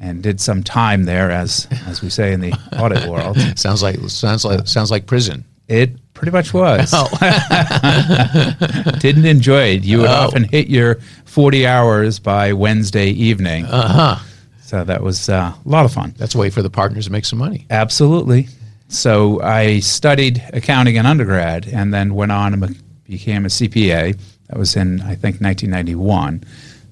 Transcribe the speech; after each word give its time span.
and 0.00 0.22
did 0.22 0.40
some 0.40 0.62
time 0.62 1.04
there, 1.04 1.30
as 1.30 1.66
as 1.86 2.02
we 2.02 2.10
say 2.10 2.32
in 2.32 2.40
the 2.40 2.52
audit 2.78 3.08
world. 3.08 3.38
sounds 3.58 3.82
like 3.82 3.98
sounds 4.08 4.44
like 4.44 4.66
sounds 4.66 4.90
like 4.90 5.06
prison. 5.06 5.44
It 5.68 5.90
pretty 6.14 6.32
much 6.32 6.54
was. 6.54 6.90
Didn't 9.00 9.26
enjoy 9.26 9.62
it. 9.74 9.84
You 9.84 9.98
would 9.98 10.06
Oh. 10.08 10.26
often 10.26 10.44
hit 10.44 10.68
your 10.68 10.96
40 11.26 11.66
hours 11.66 12.18
by 12.18 12.52
Wednesday 12.52 13.08
evening. 13.10 13.66
Uh 13.66 13.88
huh. 14.16 14.24
So 14.62 14.84
that 14.84 15.02
was 15.02 15.28
uh, 15.28 15.52
a 15.64 15.68
lot 15.68 15.84
of 15.84 15.92
fun. 15.92 16.14
That's 16.18 16.34
a 16.34 16.38
way 16.38 16.50
for 16.50 16.62
the 16.62 16.70
partners 16.70 17.06
to 17.06 17.12
make 17.12 17.24
some 17.24 17.38
money. 17.38 17.66
Absolutely. 17.70 18.48
So 18.88 19.40
I 19.42 19.80
studied 19.80 20.42
accounting 20.52 20.96
in 20.96 21.06
undergrad 21.06 21.66
and 21.68 21.92
then 21.92 22.14
went 22.14 22.32
on 22.32 22.54
and 22.54 22.82
became 23.04 23.44
a 23.44 23.48
CPA. 23.48 24.18
That 24.48 24.58
was 24.58 24.76
in, 24.76 25.00
I 25.02 25.14
think, 25.14 25.40
1991. 25.40 26.44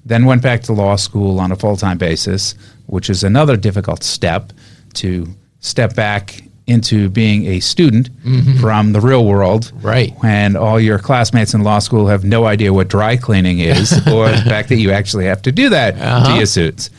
Then 0.05 0.25
went 0.25 0.41
back 0.41 0.61
to 0.63 0.73
law 0.73 0.95
school 0.95 1.39
on 1.39 1.51
a 1.51 1.55
full 1.55 1.75
time 1.77 1.97
basis, 1.97 2.55
which 2.87 3.09
is 3.09 3.23
another 3.23 3.55
difficult 3.55 4.03
step 4.03 4.51
to 4.95 5.27
step 5.59 5.95
back 5.95 6.43
into 6.67 7.09
being 7.09 7.45
a 7.45 7.61
student 7.61 8.11
mm-hmm. 8.17 8.59
from 8.59 8.91
the 8.91 8.99
real 8.99 9.25
world. 9.25 9.71
Right. 9.75 10.13
When 10.21 10.57
all 10.57 10.79
your 10.79 10.99
classmates 10.99 11.53
in 11.53 11.63
law 11.63 11.79
school 11.79 12.07
have 12.07 12.25
no 12.25 12.45
idea 12.45 12.73
what 12.73 12.89
dry 12.89 13.15
cleaning 13.15 13.59
is 13.59 13.93
or 14.07 14.29
the 14.29 14.43
fact 14.45 14.67
that 14.69 14.75
you 14.75 14.91
actually 14.91 15.25
have 15.25 15.41
to 15.43 15.51
do 15.53 15.69
that 15.69 15.91
to 15.91 16.03
uh-huh. 16.03 16.35
your 16.35 16.45
suits. 16.45 16.89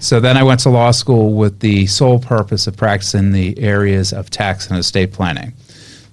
So 0.00 0.18
then 0.18 0.38
I 0.38 0.42
went 0.42 0.60
to 0.60 0.70
law 0.70 0.92
school 0.92 1.34
with 1.34 1.60
the 1.60 1.86
sole 1.86 2.18
purpose 2.18 2.66
of 2.66 2.76
practicing 2.76 3.32
the 3.32 3.58
areas 3.58 4.14
of 4.14 4.30
tax 4.30 4.70
and 4.70 4.78
estate 4.78 5.12
planning. 5.12 5.52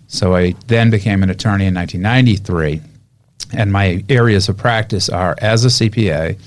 So 0.08 0.36
I 0.36 0.54
then 0.68 0.90
became 0.90 1.24
an 1.24 1.30
attorney 1.30 1.66
in 1.66 1.74
1993, 1.74 2.82
and 3.58 3.72
my 3.72 4.04
areas 4.10 4.50
of 4.50 4.58
practice 4.58 5.10
are 5.10 5.36
as 5.42 5.66
a 5.66 5.70
CPA, 5.70 6.38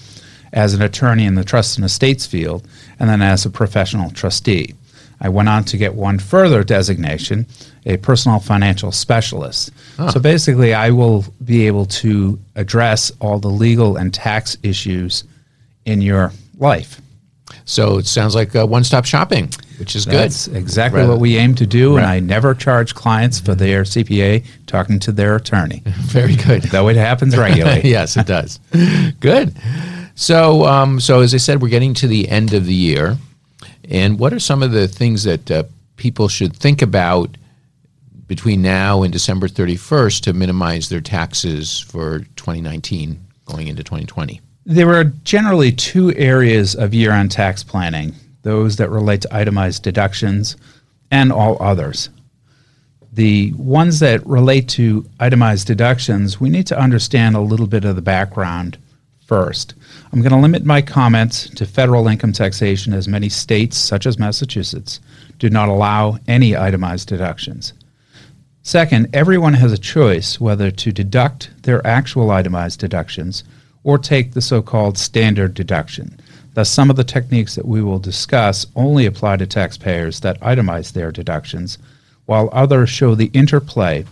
as 0.53 0.75
an 0.75 0.83
attorney 0.83 1.25
in 1.25 1.35
the 1.35 1.45
trust 1.45 1.77
and 1.77 1.85
estates 1.85 2.27
field, 2.27 2.67
and 2.99 3.09
then 3.09 3.23
as 3.23 3.45
a 3.47 3.51
professional 3.51 4.11
trustee. 4.11 4.75
I 5.21 5.29
went 5.29 5.49
on 5.49 5.65
to 5.65 5.77
get 5.77 5.95
one 5.95 6.19
further 6.21 6.63
designation, 6.63 7.47
a 7.85 7.97
personal 7.97 8.39
financial 8.39 8.93
specialist. 8.93 9.73
So 10.13 10.21
basically, 10.21 10.75
I 10.75 10.91
will 10.91 11.25
be 11.45 11.67
able 11.67 11.87
to 11.87 12.39
address 12.55 13.11
all 13.21 13.41
the 13.41 13.49
legal 13.49 13.97
and 13.97 14.15
tax 14.15 14.57
issues 14.63 15.25
in 15.85 16.01
your 16.03 16.31
life. 16.59 17.01
So 17.65 17.99
it 17.99 18.07
sounds 18.07 18.35
like 18.37 18.55
uh, 18.55 18.65
one-stop 18.67 19.07
shopping, 19.07 19.51
which 19.79 19.97
is 19.97 20.05
That's 20.05 20.47
good. 20.47 20.57
exactly 20.57 21.01
Rather- 21.01 21.13
what 21.15 21.21
we 21.21 21.37
aim 21.37 21.55
to 21.57 21.67
do, 21.67 21.97
and 21.97 22.07
I 22.07 22.21
never 22.21 22.55
charge 22.55 22.95
clients 22.95 23.41
for 23.41 23.55
their 23.57 23.83
CPA 23.83 24.45
talking 24.67 24.99
to 25.01 25.11
their 25.13 25.35
attorney, 25.35 25.83
Very 25.87 26.37
good. 26.37 26.63
though 26.65 26.89
it 26.89 26.97
happens 26.97 27.37
regularly. 27.37 27.81
yes, 27.85 28.17
it 28.17 28.27
does. 28.27 28.61
Good. 29.21 29.55
So, 30.19 30.65
um, 30.65 30.99
so 30.99 31.21
as 31.21 31.33
I 31.33 31.37
said, 31.37 31.62
we're 31.62 31.69
getting 31.69 31.95
to 31.95 32.09
the 32.09 32.29
end 32.29 32.53
of 32.53 32.67
the 32.67 32.75
year, 32.75 33.17
and 33.89 34.19
what 34.19 34.33
are 34.33 34.41
some 34.41 34.65
of 34.65 34.73
the 34.73 34.89
things 34.89 35.23
that 35.23 35.49
uh, 35.49 35.62
people 35.95 36.27
should 36.27 36.56
think 36.56 36.83
about 36.83 37.37
between 38.27 38.61
now 38.61 39.05
and 39.05 39.12
December 39.12 39.47
thirty 39.47 39.77
first 39.77 40.25
to 40.25 40.33
minimize 40.33 40.89
their 40.89 41.01
taxes 41.01 41.79
for 41.79 42.19
2019 42.34 43.17
going 43.45 43.69
into 43.69 43.84
2020? 43.84 44.41
There 44.67 44.93
are 44.93 45.05
generally 45.05 45.71
two 45.71 46.12
areas 46.17 46.75
of 46.75 46.93
year 46.93 47.12
end 47.12 47.31
tax 47.31 47.62
planning 47.62 48.12
those 48.43 48.75
that 48.79 48.91
relate 48.91 49.21
to 49.21 49.33
itemized 49.33 49.85
deductions 49.85 50.56
and 51.12 51.31
all 51.31 51.62
others. 51.62 52.09
The 53.12 53.53
ones 53.53 54.00
that 54.00 54.27
relate 54.27 54.69
to 54.71 55.09
itemized 55.21 55.69
deductions, 55.69 56.41
we 56.41 56.50
need 56.50 56.67
to 56.67 56.79
understand 56.79 57.37
a 57.37 57.41
little 57.41 57.69
bit 57.69 57.85
of 57.85 57.95
the 57.95 58.03
background 58.03 58.79
first. 59.28 59.75
I'm 60.11 60.22
going 60.22 60.33
to 60.33 60.39
limit 60.39 60.65
my 60.65 60.81
comments 60.83 61.50
to 61.50 61.66
federal 61.66 62.09
income 62.09 62.33
taxation 62.33 62.94
as 62.94 63.06
many 63.06 63.28
states, 63.28 63.77
such 63.77 64.06
as 64.06 64.19
Massachusetts, 64.19 65.00
do 65.39 65.50
not 65.50 65.69
allow 65.69 66.19
any 66.27 66.56
itemized 66.56 67.09
deductions. 67.09 67.75
Second, 68.62 69.09
everyone 69.12 69.55
has 69.55 69.72
a 69.72 69.78
choice 69.78 70.41
whether 70.41 70.71
to 70.71 70.93
deduct 70.93 71.50
their 71.62 71.87
actual 71.87 72.31
itemized 72.31 72.81
deductions 72.81 73.44
or 73.84 73.99
take 73.99 74.33
the 74.33 74.41
so 74.41 74.61
called 74.62 74.99
standard 74.99 75.55
deduction. 75.55 76.19
Thus, 76.55 76.71
some 76.71 76.91
of 76.91 76.97
the 76.97 77.05
techniques 77.05 77.55
that 77.55 77.69
we 77.69 77.83
will 77.83 77.99
discuss 77.99 78.67
only 78.75 79.06
apply 79.06 79.37
to 79.37 79.47
taxpayers 79.47 80.21
that 80.21 80.41
itemize 80.41 80.93
their 80.93 81.12
deductions, 81.12 81.78
while 82.27 82.49
others 82.53 82.91
show 82.91 83.15
the 83.15 83.31
interplay 83.33 84.05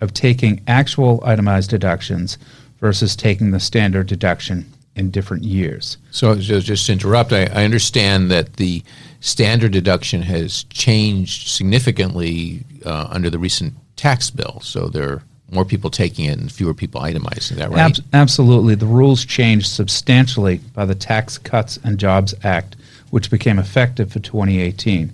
of 0.00 0.14
taking 0.14 0.62
actual 0.66 1.22
itemized 1.24 1.70
deductions 1.70 2.38
versus 2.82 3.16
taking 3.16 3.52
the 3.52 3.60
standard 3.60 4.08
deduction 4.08 4.66
in 4.96 5.10
different 5.10 5.44
years. 5.44 5.96
So, 6.10 6.34
just 6.34 6.86
to 6.86 6.92
interrupt, 6.92 7.32
I, 7.32 7.44
I 7.44 7.64
understand 7.64 8.30
that 8.30 8.54
the 8.56 8.82
standard 9.20 9.72
deduction 9.72 10.20
has 10.22 10.64
changed 10.64 11.48
significantly 11.48 12.64
uh, 12.84 13.06
under 13.08 13.30
the 13.30 13.38
recent 13.38 13.72
tax 13.96 14.30
bill. 14.30 14.60
So 14.60 14.88
there 14.88 15.08
are 15.08 15.22
more 15.52 15.64
people 15.64 15.90
taking 15.90 16.24
it 16.24 16.38
and 16.38 16.50
fewer 16.50 16.74
people 16.74 17.00
itemizing. 17.00 17.56
That 17.56 17.70
right? 17.70 17.78
Abs- 17.78 18.00
absolutely. 18.12 18.74
The 18.74 18.86
rules 18.86 19.24
changed 19.24 19.68
substantially 19.68 20.58
by 20.74 20.84
the 20.84 20.96
Tax 20.96 21.38
Cuts 21.38 21.78
and 21.84 21.98
Jobs 21.98 22.34
Act, 22.42 22.74
which 23.10 23.30
became 23.30 23.60
effective 23.60 24.12
for 24.12 24.18
2018. 24.18 25.12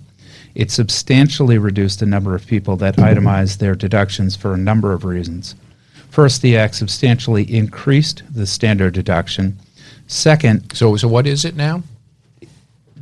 It 0.55 0.71
substantially 0.71 1.59
reduced 1.59 1.99
the 1.99 2.07
number 2.07 2.33
of 2.33 2.47
people 2.47 2.75
that 2.77 2.95
itemize 2.95 3.59
their 3.59 3.75
deductions 3.75 4.35
for 4.35 4.55
a 4.55 4.57
number 4.57 4.91
of 4.91 5.05
reasons. 5.05 5.53
First, 6.09 6.41
the 6.41 6.57
Act 6.57 6.75
substantially 6.75 7.43
increased 7.43 8.23
the 8.31 8.45
standard 8.45 8.93
deduction. 8.93 9.57
Second, 10.07 10.75
So, 10.75 10.95
so 10.95 11.07
what 11.07 11.27
is 11.27 11.45
it 11.45 11.55
now? 11.55 11.83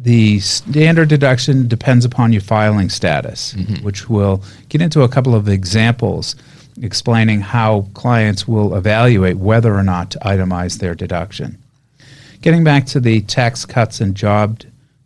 the 0.07 0.39
standard 0.39 1.09
deduction 1.09 1.68
depends 1.68 2.06
upon 2.06 2.31
your 2.31 2.42
filing 2.42 2.88
status, 2.88 3.54
mm-hmm. 3.54 3.83
which 3.83 4.07
we'll 4.07 4.42
get 4.69 4.81
into 4.81 5.01
a 5.01 5.09
couple 5.09 5.36
of 5.36 5.50
examples 5.50 6.36
explaining 6.81 7.42
how 7.42 7.81
clients 7.94 8.48
will 8.48 8.75
evaluate 8.75 9.36
whether 9.36 9.75
or 9.75 9.83
not 9.83 10.12
to 10.12 10.19
itemize 10.19 10.80
their 10.80 10.95
deduction. 10.95 11.62
Getting 12.42 12.63
back 12.63 12.86
to 12.86 13.01
the 13.01 13.19
Tax 13.24 13.65
Cuts 13.65 14.00
and 14.00 14.15
Job, 14.15 14.62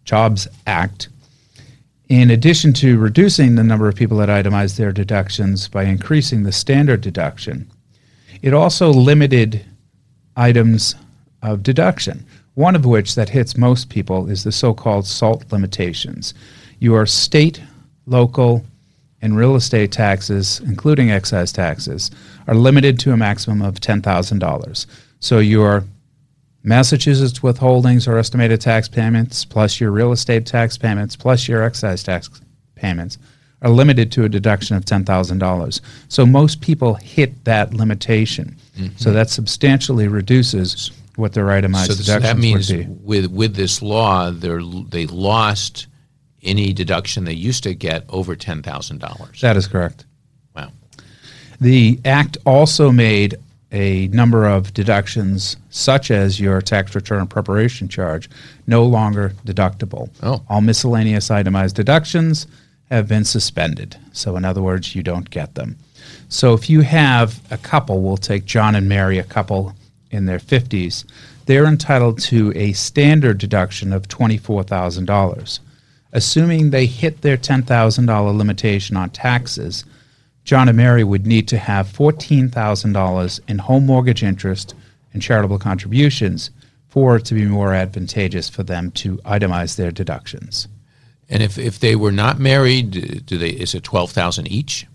Jobs 0.06 0.47
Act, 0.68 1.07
in 2.07 2.30
addition 2.30 2.71
to 2.74 3.00
reducing 3.00 3.56
the 3.56 3.63
number 3.63 3.88
of 3.88 3.95
people 3.95 4.18
that 4.18 4.30
itemize 4.30 4.75
their 4.75 4.92
deductions 4.92 5.68
by 5.68 5.86
increasing 5.86 6.44
the 6.44 6.51
standard 6.51 7.01
deduction, 7.01 7.71
it 8.42 8.54
also 8.54 8.92
limited 8.92 9.66
items 10.36 10.96
of 11.42 11.64
deduction, 11.64 12.26
one 12.56 12.76
of 12.76 12.86
which 12.86 13.16
that 13.16 13.30
hits 13.30 13.58
most 13.58 13.90
people 13.90 14.30
is 14.30 14.44
the 14.44 14.52
so 14.52 14.74
called 14.74 15.06
SALT 15.06 15.52
limitations. 15.52 16.34
Your 16.80 17.06
state, 17.06 17.62
local, 18.06 18.66
and 19.22 19.38
real 19.38 19.56
estate 19.56 19.92
taxes, 19.92 20.62
including 20.66 21.12
excise 21.12 21.52
taxes, 21.52 22.12
are 22.48 22.56
limited 22.56 22.98
to 23.00 23.14
a 23.14 23.18
maximum 23.18 23.62
of 23.62 23.76
$10,000. 23.76 24.86
So 25.20 25.40
your 25.40 25.84
Massachusetts 26.64 27.40
withholdings 27.40 28.08
or 28.08 28.18
estimated 28.18 28.62
tax 28.62 28.88
payments, 28.88 29.46
plus 29.46 29.80
your 29.80 29.92
real 29.92 30.12
estate 30.12 30.46
tax 30.46 30.78
payments, 30.78 31.16
plus 31.16 31.48
your 31.48 31.64
excise 31.64 32.04
tax 32.04 32.30
payments, 32.76 33.18
are 33.62 33.69
limited 33.69 34.12
to 34.13 34.24
a 34.24 34.30
deduction 34.30 34.75
of 34.75 34.86
$10,000. 34.86 35.81
So 36.08 36.25
most 36.25 36.62
people 36.62 36.96
hit 36.96 37.44
that 37.46 37.74
limitation. 37.74 38.58
Mm-hmm. 38.78 38.98
So 38.98 39.12
that 39.12 39.30
substantially 39.30 40.08
reduces 40.08 40.92
what 41.16 41.34
their 41.34 41.52
itemized 41.52 41.92
so, 41.92 41.98
deductions 41.98 42.24
so 42.24 42.34
that 42.34 42.40
means 42.40 42.72
would 42.72 42.88
be. 42.88 42.94
With, 43.04 43.25
with 43.28 43.56
this 43.56 43.81
law, 43.81 44.31
they 44.31 45.06
lost 45.08 45.88
any 46.44 46.74
deduction 46.74 47.25
they 47.25 47.34
used 47.34 47.63
to 47.63 47.75
get 47.75 48.04
over 48.10 48.36
$10,000. 48.36 49.40
That 49.42 49.58
is 49.58 49.68
correct. 49.68 50.06
Wow. 50.56 50.72
The 51.60 52.00
Act 52.04 52.38
also 52.46 52.92
made 52.92 53.36
a 53.72 54.07
number 54.07 54.48
of 54.48 54.74
deductions, 54.74 55.56
such 55.69 56.12
as 56.12 56.40
your 56.40 56.62
tax 56.62 56.94
return 56.94 57.25
preparation 57.28 57.88
charge, 57.88 58.30
no 58.68 58.84
longer 58.84 59.30
deductible. 59.46 60.10
Oh. 60.24 60.44
All 60.50 60.62
miscellaneous 60.62 61.31
itemized 61.31 61.75
deductions 61.75 62.48
have 62.92 63.08
been 63.08 63.26
suspended. 63.26 63.98
So, 64.12 64.36
in 64.36 64.46
other 64.46 64.62
words, 64.62 64.96
you 64.96 65.02
don't 65.02 65.30
get 65.30 65.56
them. 65.56 65.78
So, 66.30 66.54
if 66.54 66.70
you 66.70 66.82
have 66.82 67.42
a 67.52 67.58
couple, 67.58 68.02
we'll 68.02 68.18
take 68.18 68.46
John 68.46 68.76
and 68.76 68.88
Mary, 68.88 69.18
a 69.18 69.24
couple 69.24 69.74
in 70.12 70.26
their 70.26 70.40
50s, 70.40 71.06
they're 71.46 71.66
entitled 71.66 72.20
to 72.22 72.54
a 72.56 72.74
standard 72.74 73.38
deduction 73.38 73.94
of 73.94 74.08
$24,000. 74.08 75.60
Assuming 76.14 76.70
they 76.70 76.86
hit 76.86 77.22
their 77.22 77.38
$10,000 77.38 78.38
limitation 78.38 78.98
on 78.98 79.10
taxes, 79.10 79.86
John 80.44 80.68
and 80.68 80.78
Mary 80.78 81.04
would 81.04 81.26
need 81.26 81.48
to 81.48 81.58
have 81.58 81.88
$14,000 81.88 83.40
in 83.48 83.58
home 83.60 83.86
mortgage 83.86 84.24
interest 84.24 84.76
and 85.14 85.22
charitable 85.22 85.60
contributions 85.60 86.52
for 86.90 87.16
it 87.16 87.26
to 87.26 87.34
be 87.34 87.46
more 87.46 87.74
advantageous 87.74 88.50
for 88.50 88.64
them 88.64 88.92
to 88.92 89.18
itemize 89.20 89.78
their 89.78 89.92
deductions. 89.92 90.68
And 91.31 91.42
if, 91.42 91.57
if 91.57 91.80
they 91.80 91.95
were 91.95 92.12
not 92.12 92.39
married, 92.39 93.25
do 93.25 93.38
they 93.38 93.50
is 93.50 93.74
it 93.74 93.83
12,000 93.83 94.48
each? 94.48 94.86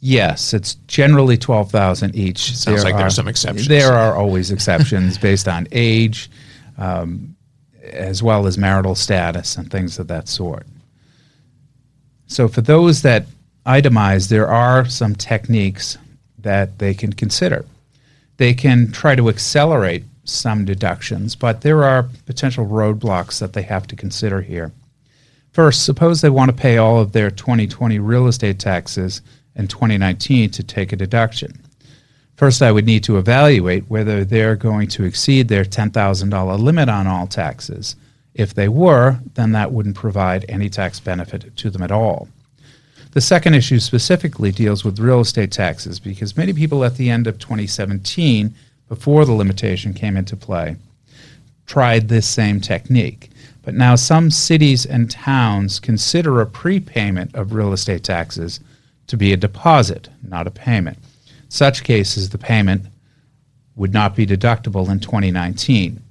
Yes, 0.00 0.52
it's 0.52 0.74
generally 0.88 1.36
12,000 1.38 2.16
each. 2.16 2.56
Sounds 2.56 2.82
there 2.82 2.92
like 2.92 3.00
are, 3.00 3.08
some 3.08 3.28
exceptions. 3.28 3.68
There 3.68 3.92
are 3.92 4.16
always 4.16 4.50
exceptions 4.50 5.16
based 5.16 5.46
on 5.46 5.68
age, 5.70 6.28
um, 6.76 7.36
as 7.84 8.22
well 8.22 8.46
as 8.46 8.58
marital 8.58 8.96
status 8.96 9.56
and 9.56 9.70
things 9.70 9.98
of 9.98 10.08
that 10.08 10.26
sort. 10.26 10.66
So 12.26 12.48
for 12.48 12.60
those 12.60 13.02
that 13.02 13.26
itemize, 13.66 14.28
there 14.28 14.48
are 14.48 14.86
some 14.86 15.14
techniques 15.14 15.98
that 16.38 16.78
they 16.78 16.94
can 16.94 17.12
consider. 17.12 17.64
They 18.38 18.54
can 18.54 18.90
try 18.90 19.14
to 19.14 19.28
accelerate 19.28 20.04
some 20.24 20.64
deductions, 20.64 21.36
but 21.36 21.60
there 21.60 21.84
are 21.84 22.08
potential 22.26 22.66
roadblocks 22.66 23.38
that 23.38 23.52
they 23.52 23.62
have 23.62 23.86
to 23.88 23.96
consider 23.96 24.40
here. 24.40 24.72
First, 25.52 25.84
suppose 25.84 26.20
they 26.20 26.30
want 26.30 26.50
to 26.50 26.56
pay 26.56 26.78
all 26.78 27.00
of 27.00 27.12
their 27.12 27.30
2020 27.30 27.98
real 27.98 28.28
estate 28.28 28.58
taxes 28.58 29.20
in 29.56 29.66
2019 29.66 30.50
to 30.50 30.62
take 30.62 30.92
a 30.92 30.96
deduction. 30.96 31.60
First, 32.36 32.62
I 32.62 32.72
would 32.72 32.86
need 32.86 33.04
to 33.04 33.18
evaluate 33.18 33.90
whether 33.90 34.24
they're 34.24 34.56
going 34.56 34.88
to 34.88 35.04
exceed 35.04 35.48
their 35.48 35.64
$10,000 35.64 36.58
limit 36.58 36.88
on 36.88 37.06
all 37.06 37.26
taxes. 37.26 37.96
If 38.34 38.54
they 38.54 38.68
were, 38.68 39.18
then 39.34 39.52
that 39.52 39.72
wouldn't 39.72 39.96
provide 39.96 40.46
any 40.48 40.70
tax 40.70 41.00
benefit 41.00 41.54
to 41.56 41.68
them 41.68 41.82
at 41.82 41.90
all. 41.90 42.28
The 43.12 43.20
second 43.20 43.54
issue 43.54 43.80
specifically 43.80 44.52
deals 44.52 44.84
with 44.84 45.00
real 45.00 45.20
estate 45.20 45.50
taxes 45.50 45.98
because 45.98 46.36
many 46.36 46.52
people 46.52 46.84
at 46.84 46.96
the 46.96 47.10
end 47.10 47.26
of 47.26 47.40
2017, 47.40 48.54
before 48.88 49.24
the 49.24 49.32
limitation 49.32 49.92
came 49.92 50.16
into 50.16 50.36
play, 50.36 50.76
tried 51.66 52.08
this 52.08 52.28
same 52.28 52.60
technique. 52.60 53.29
But 53.62 53.74
now 53.74 53.94
some 53.94 54.30
cities 54.30 54.86
and 54.86 55.10
towns 55.10 55.80
consider 55.80 56.40
a 56.40 56.46
prepayment 56.46 57.34
of 57.34 57.52
real 57.52 57.72
estate 57.72 58.04
taxes 58.04 58.60
to 59.06 59.16
be 59.16 59.32
a 59.32 59.36
deposit, 59.36 60.08
not 60.22 60.46
a 60.46 60.50
payment. 60.50 60.98
Such 61.48 61.84
cases, 61.84 62.30
the 62.30 62.38
payment 62.38 62.86
would 63.76 63.92
not 63.92 64.14
be 64.14 64.26
deductible 64.26 64.88
in 64.88 65.00
2019. 65.00 66.02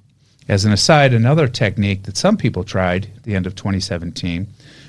As 0.48 0.66
an 0.66 0.72
aside, 0.72 1.13
another 1.13 1.48
technique 1.48 2.04
that 2.04 2.18
some 2.18 2.36
people 2.36 2.63
tried 2.63 3.06
at 3.16 3.24
the 3.24 3.36
end 3.36 3.46
of 3.46 3.56
2017 3.56 4.48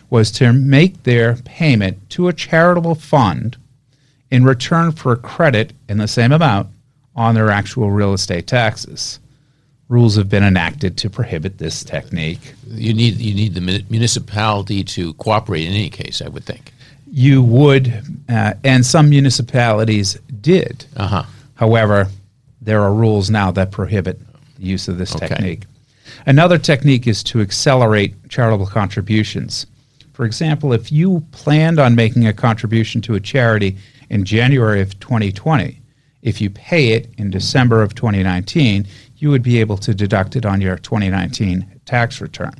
was 0.08 0.30
to 0.32 0.52
make 0.52 1.02
their 1.04 1.36
payment 1.36 2.10
to 2.10 2.28
a 2.28 2.32
charitable 2.32 2.94
fund 2.94 3.56
in 4.30 4.44
return 4.44 4.92
for 4.92 5.12
a 5.12 5.16
credit 5.16 5.72
in 5.88 5.98
the 5.98 6.08
same 6.08 6.32
amount 6.32 6.68
on 7.14 7.34
their 7.34 7.50
actual 7.50 7.90
real 7.90 8.14
estate 8.14 8.46
taxes. 8.46 9.20
Rules 9.90 10.14
have 10.14 10.28
been 10.28 10.44
enacted 10.44 10.96
to 10.98 11.10
prohibit 11.10 11.58
this 11.58 11.82
technique. 11.82 12.54
You 12.69 12.94
need 12.94 13.16
you 13.16 13.34
need 13.34 13.54
the 13.54 13.84
municipality 13.90 14.84
to 14.84 15.12
cooperate 15.14 15.66
in 15.66 15.72
any 15.72 15.90
case, 15.90 16.22
I 16.22 16.28
would 16.28 16.44
think. 16.44 16.72
You 17.10 17.42
would, 17.42 17.92
uh, 18.28 18.54
and 18.62 18.87
some 18.87 19.10
municipalities 19.10 20.14
did. 20.40 20.87
Uh-huh. 20.96 21.25
However, 21.56 22.06
there 22.62 22.81
are 22.82 22.94
rules 22.94 23.31
now 23.31 23.50
that 23.50 23.72
prohibit 23.72 24.20
the 24.58 24.64
use 24.64 24.87
of 24.87 24.96
this 24.96 25.16
okay. 25.16 25.26
technique. 25.26 25.64
Another 26.25 26.56
technique 26.56 27.08
is 27.08 27.25
to 27.25 27.40
accelerate 27.40 28.14
charitable 28.28 28.66
contributions. 28.66 29.66
For 30.12 30.25
example, 30.25 30.72
if 30.72 30.92
you 30.92 31.26
planned 31.32 31.81
on 31.81 31.96
making 31.96 32.28
a 32.28 32.32
contribution 32.32 33.00
to 33.02 33.16
a 33.16 33.20
charity 33.20 33.76
in 34.08 34.25
January 34.25 34.81
of 34.81 35.00
2020, 35.00 35.81
if 36.22 36.40
you 36.40 36.50
pay 36.50 36.92
it 36.92 37.08
in 37.16 37.31
December 37.31 37.82
of 37.82 37.94
2019, 37.94 38.87
you 39.20 39.31
would 39.31 39.43
be 39.43 39.61
able 39.61 39.76
to 39.76 39.94
deduct 39.94 40.34
it 40.34 40.46
on 40.46 40.61
your 40.61 40.76
2019 40.76 41.81
tax 41.84 42.20
return. 42.20 42.55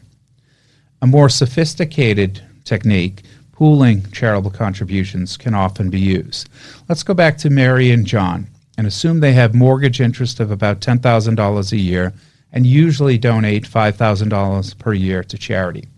A 1.03 1.07
more 1.07 1.31
sophisticated 1.31 2.43
technique, 2.65 3.23
pooling 3.53 4.05
charitable 4.13 4.51
contributions, 4.51 5.39
can 5.39 5.55
often 5.55 5.89
be 5.89 5.99
used. 5.99 6.51
Let's 6.89 7.03
go 7.03 7.15
back 7.15 7.39
to 7.39 7.51
Mary 7.51 7.91
and 7.91 8.07
John 8.07 8.47
and 8.77 8.87
assume 8.87 9.21
they 9.21 9.33
have 9.33 9.55
mortgage 9.55 10.01
interest 10.01 10.39
of 10.39 10.51
about 10.51 10.81
$10,000 10.81 11.73
a 11.73 11.77
year 11.77 12.13
and 12.53 12.67
usually 12.67 13.17
donate 13.17 13.65
$5,000 13.65 14.79
per 14.79 14.93
year 14.93 15.25
to 15.25 15.39
charity 15.39 15.89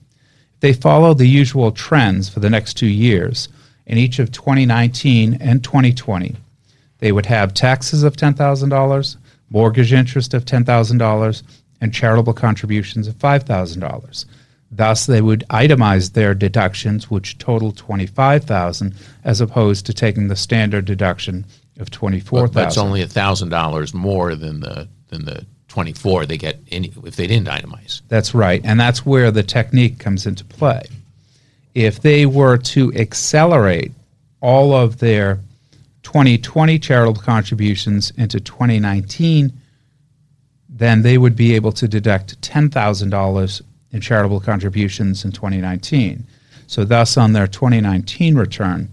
If 0.54 0.60
they 0.60 0.72
follow 0.72 1.12
the 1.12 1.26
usual 1.26 1.72
trends 1.72 2.28
for 2.28 2.40
the 2.40 2.50
next 2.50 2.74
two 2.74 2.86
years. 2.86 3.48
In 3.84 3.98
each 3.98 4.20
of 4.20 4.30
2019 4.30 5.38
and 5.40 5.64
2020, 5.64 6.36
they 6.98 7.10
would 7.10 7.26
have 7.26 7.52
taxes 7.52 8.04
of 8.04 8.16
$10,000, 8.16 9.16
mortgage 9.52 9.92
interest 9.92 10.34
of 10.34 10.44
$10,000, 10.44 11.42
and 11.82 11.92
charitable 11.92 12.32
contributions 12.32 13.08
of 13.08 13.14
$5,000. 13.16 14.24
Thus, 14.70 15.04
they 15.04 15.20
would 15.20 15.44
itemize 15.50 16.12
their 16.12 16.32
deductions, 16.32 17.10
which 17.10 17.36
total 17.38 17.72
25,000, 17.72 18.94
as 19.24 19.40
opposed 19.40 19.84
to 19.86 19.92
taking 19.92 20.28
the 20.28 20.36
standard 20.36 20.84
deduction 20.86 21.44
of 21.78 21.90
24,000. 21.90 22.54
But 22.54 22.60
that's 22.60 22.78
only 22.78 23.04
$1,000 23.04 23.94
more 23.94 24.34
than 24.34 24.60
the, 24.60 24.88
than 25.08 25.24
the 25.24 25.44
24 25.68 26.24
they 26.24 26.38
get 26.38 26.60
any, 26.70 26.92
if 27.04 27.16
they 27.16 27.26
didn't 27.26 27.48
itemize. 27.48 28.00
That's 28.08 28.34
right. 28.34 28.60
And 28.64 28.78
that's 28.78 29.04
where 29.04 29.30
the 29.30 29.42
technique 29.42 29.98
comes 29.98 30.24
into 30.24 30.44
play. 30.44 30.84
If 31.74 32.00
they 32.00 32.26
were 32.26 32.58
to 32.58 32.94
accelerate 32.94 33.92
all 34.40 34.72
of 34.72 34.98
their 34.98 35.40
2020 36.02 36.78
charitable 36.78 37.20
contributions 37.20 38.12
into 38.16 38.40
2019, 38.40 39.52
then 40.68 41.02
they 41.02 41.18
would 41.18 41.36
be 41.36 41.54
able 41.54 41.72
to 41.72 41.86
deduct 41.86 42.40
$10,000 42.40 43.62
in 43.92 44.00
charitable 44.00 44.40
contributions 44.40 45.24
in 45.24 45.32
2019. 45.32 46.26
So, 46.66 46.84
thus, 46.84 47.16
on 47.16 47.32
their 47.32 47.46
2019 47.46 48.34
return, 48.34 48.88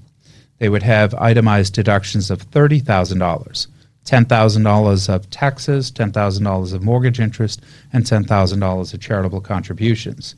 they 0.57 0.69
would 0.69 0.83
have 0.83 1.13
itemized 1.15 1.73
deductions 1.73 2.29
of 2.29 2.49
$30,000 2.51 3.67
$10,000 4.05 5.09
of 5.13 5.29
taxes, 5.29 5.91
$10,000 5.91 6.73
of 6.73 6.83
mortgage 6.83 7.19
interest, 7.19 7.61
and 7.93 8.05
$10,000 8.05 8.93
of 8.93 8.99
charitable 8.99 9.41
contributions. 9.41 10.35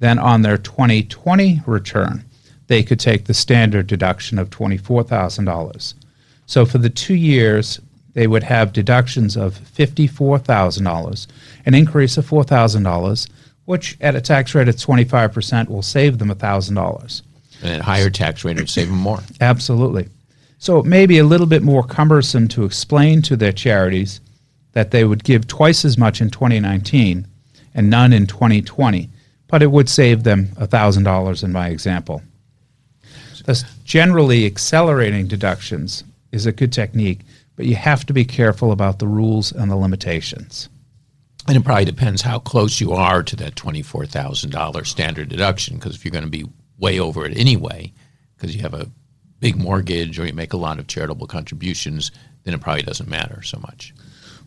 Then 0.00 0.18
on 0.18 0.42
their 0.42 0.58
2020 0.58 1.62
return, 1.66 2.24
they 2.66 2.82
could 2.82 2.98
take 2.98 3.26
the 3.26 3.34
standard 3.34 3.86
deduction 3.86 4.38
of 4.38 4.50
$24,000. 4.50 5.94
So 6.52 6.66
for 6.66 6.76
the 6.76 6.90
two 6.90 7.14
years, 7.14 7.80
they 8.12 8.26
would 8.26 8.42
have 8.42 8.74
deductions 8.74 9.38
of 9.38 9.54
$54,000, 9.54 11.26
an 11.64 11.74
increase 11.74 12.18
of 12.18 12.28
$4,000, 12.28 13.30
which 13.64 13.96
at 14.02 14.14
a 14.14 14.20
tax 14.20 14.54
rate 14.54 14.68
of 14.68 14.76
25% 14.76 15.70
will 15.70 15.80
save 15.80 16.18
them 16.18 16.28
$1,000. 16.28 17.22
And 17.62 17.70
at 17.70 17.80
a 17.80 17.82
higher 17.82 18.10
tax 18.10 18.44
rate, 18.44 18.58
it 18.58 18.60
would 18.60 18.68
save 18.68 18.88
them 18.88 18.98
more. 18.98 19.20
Absolutely. 19.40 20.10
So 20.58 20.78
it 20.78 20.84
may 20.84 21.06
be 21.06 21.16
a 21.16 21.24
little 21.24 21.46
bit 21.46 21.62
more 21.62 21.84
cumbersome 21.84 22.48
to 22.48 22.66
explain 22.66 23.22
to 23.22 23.34
their 23.34 23.52
charities 23.52 24.20
that 24.72 24.90
they 24.90 25.04
would 25.04 25.24
give 25.24 25.48
twice 25.48 25.86
as 25.86 25.96
much 25.96 26.20
in 26.20 26.28
2019 26.28 27.26
and 27.72 27.88
none 27.88 28.12
in 28.12 28.26
2020, 28.26 29.08
but 29.48 29.62
it 29.62 29.70
would 29.70 29.88
save 29.88 30.24
them 30.24 30.48
$1,000 30.56 31.44
in 31.44 31.50
my 31.50 31.68
example. 31.68 32.20
Thus, 33.46 33.64
generally 33.86 34.44
accelerating 34.44 35.28
deductions 35.28 36.04
is 36.32 36.46
a 36.46 36.52
good 36.52 36.72
technique, 36.72 37.20
but 37.56 37.66
you 37.66 37.76
have 37.76 38.04
to 38.06 38.12
be 38.12 38.24
careful 38.24 38.72
about 38.72 38.98
the 38.98 39.06
rules 39.06 39.52
and 39.52 39.70
the 39.70 39.76
limitations. 39.76 40.68
And 41.46 41.56
it 41.56 41.64
probably 41.64 41.84
depends 41.84 42.22
how 42.22 42.38
close 42.38 42.80
you 42.80 42.92
are 42.92 43.22
to 43.22 43.36
that 43.36 43.54
$24,000 43.54 44.86
standard 44.86 45.28
deduction, 45.28 45.76
because 45.76 45.94
if 45.94 46.04
you're 46.04 46.12
going 46.12 46.24
to 46.24 46.30
be 46.30 46.46
way 46.78 46.98
over 46.98 47.26
it 47.26 47.36
anyway, 47.36 47.92
because 48.36 48.54
you 48.56 48.62
have 48.62 48.74
a 48.74 48.88
big 49.40 49.56
mortgage 49.56 50.18
or 50.18 50.26
you 50.26 50.32
make 50.32 50.52
a 50.52 50.56
lot 50.56 50.78
of 50.78 50.86
charitable 50.86 51.26
contributions, 51.26 52.12
then 52.44 52.54
it 52.54 52.60
probably 52.60 52.82
doesn't 52.82 53.08
matter 53.08 53.42
so 53.42 53.58
much. 53.58 53.92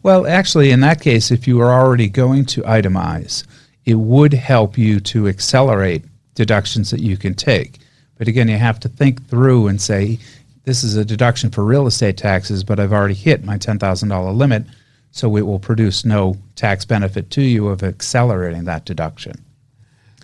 Well, 0.04 0.26
actually, 0.26 0.72
in 0.72 0.82
that 0.82 1.02
case, 1.02 1.32
if 1.32 1.48
you 1.48 1.58
were 1.58 1.72
already 1.72 2.08
going 2.08 2.46
to 2.46 2.62
itemize, 2.62 3.46
it 3.86 3.96
would 3.96 4.34
help 4.34 4.78
you 4.78 5.00
to 5.02 5.28
accelerate 5.28 6.06
deductions 6.34 6.92
that 6.92 7.02
you 7.02 7.18
can 7.18 7.34
take. 7.34 7.80
But 8.18 8.28
again, 8.28 8.48
you 8.48 8.58
have 8.58 8.80
to 8.82 8.90
think 8.90 9.28
through 9.28 9.68
and 9.68 9.82
say, 9.82 10.20
this 10.66 10.84
is 10.84 10.96
a 10.96 11.06
deduction 11.06 11.52
for 11.52 11.64
real 11.64 11.88
estate 11.88 12.18
taxes, 12.18 12.64
but 12.64 12.80
I've 12.80 12.92
already 12.92 13.14
hit 13.14 13.44
my 13.44 13.58
$10,000 13.58 14.36
limit, 14.36 14.66
so 15.12 15.38
it 15.38 15.44
will 15.44 15.60
produce 15.60 16.04
no 16.04 16.36
tax 16.56 16.84
benefit 16.86 17.30
to 17.32 17.42
you 17.42 17.68
of 17.68 17.84
accelerating 17.84 18.66
that 18.66 18.84
deduction. 18.86 19.46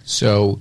So, 0.04 0.60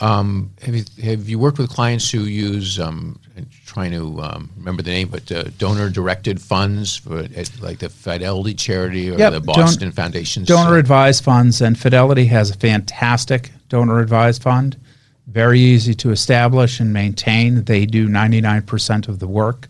um, 0.00 0.50
have 0.62 0.74
you 0.74 0.84
have 1.02 1.28
you 1.28 1.38
worked 1.38 1.58
with 1.58 1.68
clients 1.68 2.10
who 2.10 2.20
use 2.22 2.80
um, 2.80 3.20
trying 3.66 3.92
to 3.92 4.20
um, 4.22 4.50
remember 4.56 4.82
the 4.82 4.90
name, 4.90 5.08
but 5.08 5.30
uh, 5.30 5.44
donor 5.58 5.90
directed 5.90 6.40
funds 6.40 6.96
for 6.96 7.28
like 7.60 7.78
the 7.78 7.90
Fidelity 7.90 8.54
Charity 8.54 9.10
or 9.10 9.18
yep. 9.18 9.34
the 9.34 9.40
Boston 9.40 9.88
Don- 9.88 9.92
Foundation? 9.92 10.44
Donor 10.44 10.78
advised 10.78 11.22
funds, 11.22 11.60
and 11.60 11.78
Fidelity 11.78 12.24
has 12.24 12.50
a 12.50 12.54
fantastic 12.54 13.50
donor 13.68 14.00
advised 14.00 14.42
fund. 14.42 14.76
Very 15.32 15.60
easy 15.60 15.94
to 15.94 16.10
establish 16.10 16.78
and 16.78 16.92
maintain. 16.92 17.64
They 17.64 17.86
do 17.86 18.06
99% 18.06 19.08
of 19.08 19.18
the 19.18 19.26
work. 19.26 19.66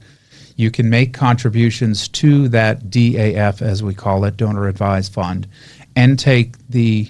You 0.57 0.73
can 0.73 0.91
make 0.91 1.15
contributions 1.15 2.09
to 2.09 2.49
that 2.49 2.91
DAF, 2.91 3.63
as 3.63 3.81
we 3.81 3.95
call 3.95 4.25
it, 4.25 4.37
donor 4.37 4.67
advised 4.67 5.13
fund, 5.13 5.47
and 5.95 6.19
take 6.19 6.59
the 6.69 7.09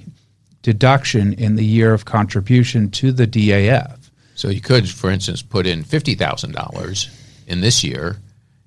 deduction 0.60 1.32
in 1.32 1.56
the 1.56 1.64
year 1.64 1.94
of 1.94 2.04
contribution 2.04 2.90
to 2.90 3.10
the 3.10 3.26
DAF. 3.26 4.10
So 4.34 4.48
you 4.48 4.60
could, 4.60 4.88
for 4.88 5.10
instance, 5.10 5.40
put 5.40 5.66
in 5.66 5.82
fifty 5.82 6.14
thousand 6.14 6.52
dollars 6.52 7.08
in 7.46 7.62
this 7.62 7.82
year 7.82 8.18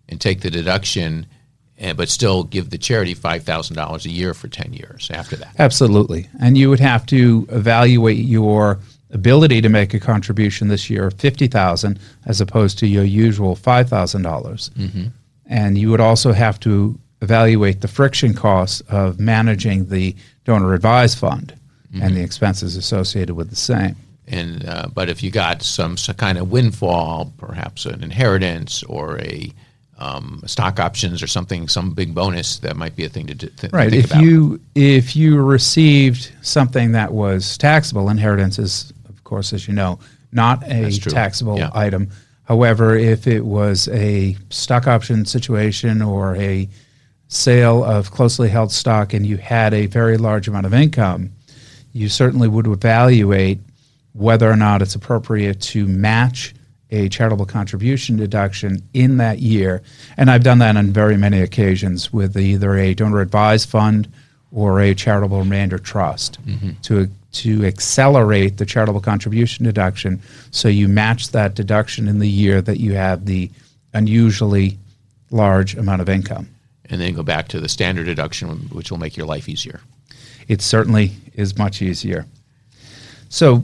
and 0.10 0.20
take 0.20 0.42
the 0.42 0.50
deduction, 0.50 1.28
eh, 1.78 1.94
but 1.94 2.10
still 2.10 2.44
give 2.44 2.72
the 2.72 2.78
charity 2.80 3.14
five 3.14 3.44
thousand 3.44 3.76
dollars 3.76 4.06
a 4.06 4.12
year 4.12 4.34
for 4.34 4.48
ten 4.48 4.74
years 4.74 5.12
after 5.14 5.36
that. 5.36 5.56
Absolutely, 5.60 6.28
and 6.42 6.58
you 6.58 6.70
would 6.70 6.80
have 6.80 7.06
to 7.08 7.48
evaluate 7.52 8.18
your 8.18 8.80
ability 9.16 9.62
to 9.62 9.70
make 9.70 9.94
a 9.94 10.00
contribution 10.00 10.68
this 10.68 10.90
year 10.90 11.08
of 11.08 11.14
fifty 11.16 11.48
thousand 11.48 12.00
as 12.26 12.42
opposed 12.42 12.78
to 12.80 12.88
your 12.88 13.04
usual 13.04 13.56
five 13.56 13.90
thousand 13.90 14.22
dollars, 14.22 14.70
mm-hmm. 14.78 15.08
and 15.48 15.78
you 15.78 15.90
would 15.90 16.02
also 16.02 16.34
have 16.34 16.60
to 16.60 17.00
evaluate 17.22 17.82
the 17.82 17.88
friction 17.88 18.34
costs 18.34 18.82
of 18.82 19.20
managing 19.20 19.90
the 19.90 20.16
donor 20.44 20.74
advised 20.74 21.18
fund 21.18 21.56
mm-hmm. 21.92 22.04
and 22.04 22.16
the 22.16 22.22
expenses 22.22 22.76
associated 22.76 23.36
with 23.36 23.50
the 23.50 23.56
same. 23.56 23.96
And 24.28 24.68
uh, 24.68 24.88
but 24.94 25.10
if 25.10 25.24
you 25.24 25.32
got 25.32 25.62
some, 25.62 25.98
some, 25.98 26.16
kind 26.16 26.38
of 26.38 26.52
windfall, 26.52 27.32
perhaps 27.38 27.86
an 27.86 28.04
inheritance 28.04 28.84
or 28.84 29.20
a 29.20 29.52
um, 29.98 30.42
stock 30.46 30.80
options 30.80 31.24
or 31.24 31.28
something, 31.28 31.68
some 31.68 31.92
big 31.92 32.14
bonus, 32.14 32.60
that 32.60 32.76
might 32.76 32.96
be 32.96 33.06
a 33.06 33.10
thing 33.10 33.28
to, 33.28 33.36
th- 33.36 33.72
right. 33.72 33.92
think 33.92 34.04
if 34.04 34.12
about. 34.12 34.24
you 34.24 34.60
if 34.74 35.16
you 35.16 35.42
received 35.42 36.32
something 36.42 36.92
that 36.94 37.14
was 37.14 37.58
taxable, 37.58 38.10
inheritance 38.10 38.60
is, 38.60 38.94
course, 39.26 39.52
as 39.52 39.68
you 39.68 39.74
know, 39.74 40.00
not 40.32 40.64
a 40.64 40.90
taxable 40.98 41.58
yeah. 41.58 41.70
item. 41.74 42.10
However, 42.44 42.96
if 42.96 43.28
it 43.28 43.46
was 43.46 43.90
a 43.90 44.38
stock 44.50 44.88
option 44.88 45.26
situation 45.26 46.02
or 46.02 46.36
a 46.38 46.70
sale 47.28 47.84
of 47.84 48.12
closely 48.12 48.50
held 48.50 48.72
stock 48.72 49.14
and 49.14 49.26
you 49.26 49.38
had 49.38 49.74
a 49.74 49.88
very 49.88 50.18
large 50.18 50.48
amount 50.48 50.66
of 50.66 50.74
income, 50.74 51.32
you 51.92 52.08
certainly 52.08 52.48
would 52.48 52.68
evaluate 52.68 53.60
whether 54.14 54.50
or 54.50 54.56
not 54.56 54.82
it's 54.82 54.96
appropriate 54.96 55.60
to 55.60 55.88
match 55.88 56.54
a 56.92 57.10
charitable 57.10 57.46
contribution 57.46 58.16
deduction 58.16 58.78
in 58.94 59.18
that 59.18 59.40
year. 59.40 59.82
And 60.18 60.30
I've 60.30 60.44
done 60.44 60.60
that 60.60 60.78
on 60.78 60.92
very 60.92 61.18
many 61.18 61.42
occasions 61.42 62.14
with 62.14 62.38
either 62.38 62.76
a 62.78 62.94
donor 62.94 63.22
advised 63.22 63.70
fund 63.70 64.08
or 64.52 64.80
a 64.80 64.94
charitable 64.94 65.40
remainder 65.40 65.78
trust 65.78 66.42
mm-hmm. 66.46 66.72
to 66.84 67.10
to 67.36 67.66
accelerate 67.66 68.58
the 68.58 68.66
charitable 68.66 69.02
contribution 69.02 69.66
deduction 69.66 70.22
so 70.52 70.68
you 70.68 70.88
match 70.88 71.30
that 71.32 71.56
deduction 71.56 72.08
in 72.08 72.20
the 72.20 72.30
year 72.30 72.62
that 72.62 72.80
you 72.80 72.94
have 72.94 73.26
the 73.26 73.50
unusually 73.94 74.78
large 75.32 75.76
amount 75.76 76.02
of 76.02 76.10
income. 76.10 76.50
And 76.90 77.02
then 77.02 77.14
go 77.14 77.24
back 77.24 77.48
to 77.50 77.60
the 77.60 77.70
standard 77.70 78.06
deduction, 78.06 78.50
which 78.70 78.92
will 78.92 79.00
make 79.00 79.18
your 79.18 79.26
life 79.26 79.50
easier 79.50 79.82
it 80.48 80.62
certainly 80.62 81.12
is 81.34 81.58
much 81.58 81.82
easier. 81.82 82.26
So, 83.30 83.64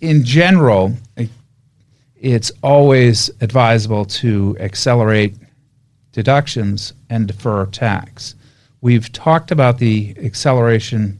in 0.00 0.24
general, 0.24 0.94
it's 2.20 2.50
always 2.62 3.30
advisable 3.40 4.04
to 4.06 4.56
accelerate 4.58 5.36
deductions 6.12 6.92
and 7.08 7.26
defer 7.26 7.66
tax. 7.66 8.34
We've 8.80 9.10
talked 9.12 9.50
about 9.50 9.78
the 9.78 10.16
acceleration 10.18 11.18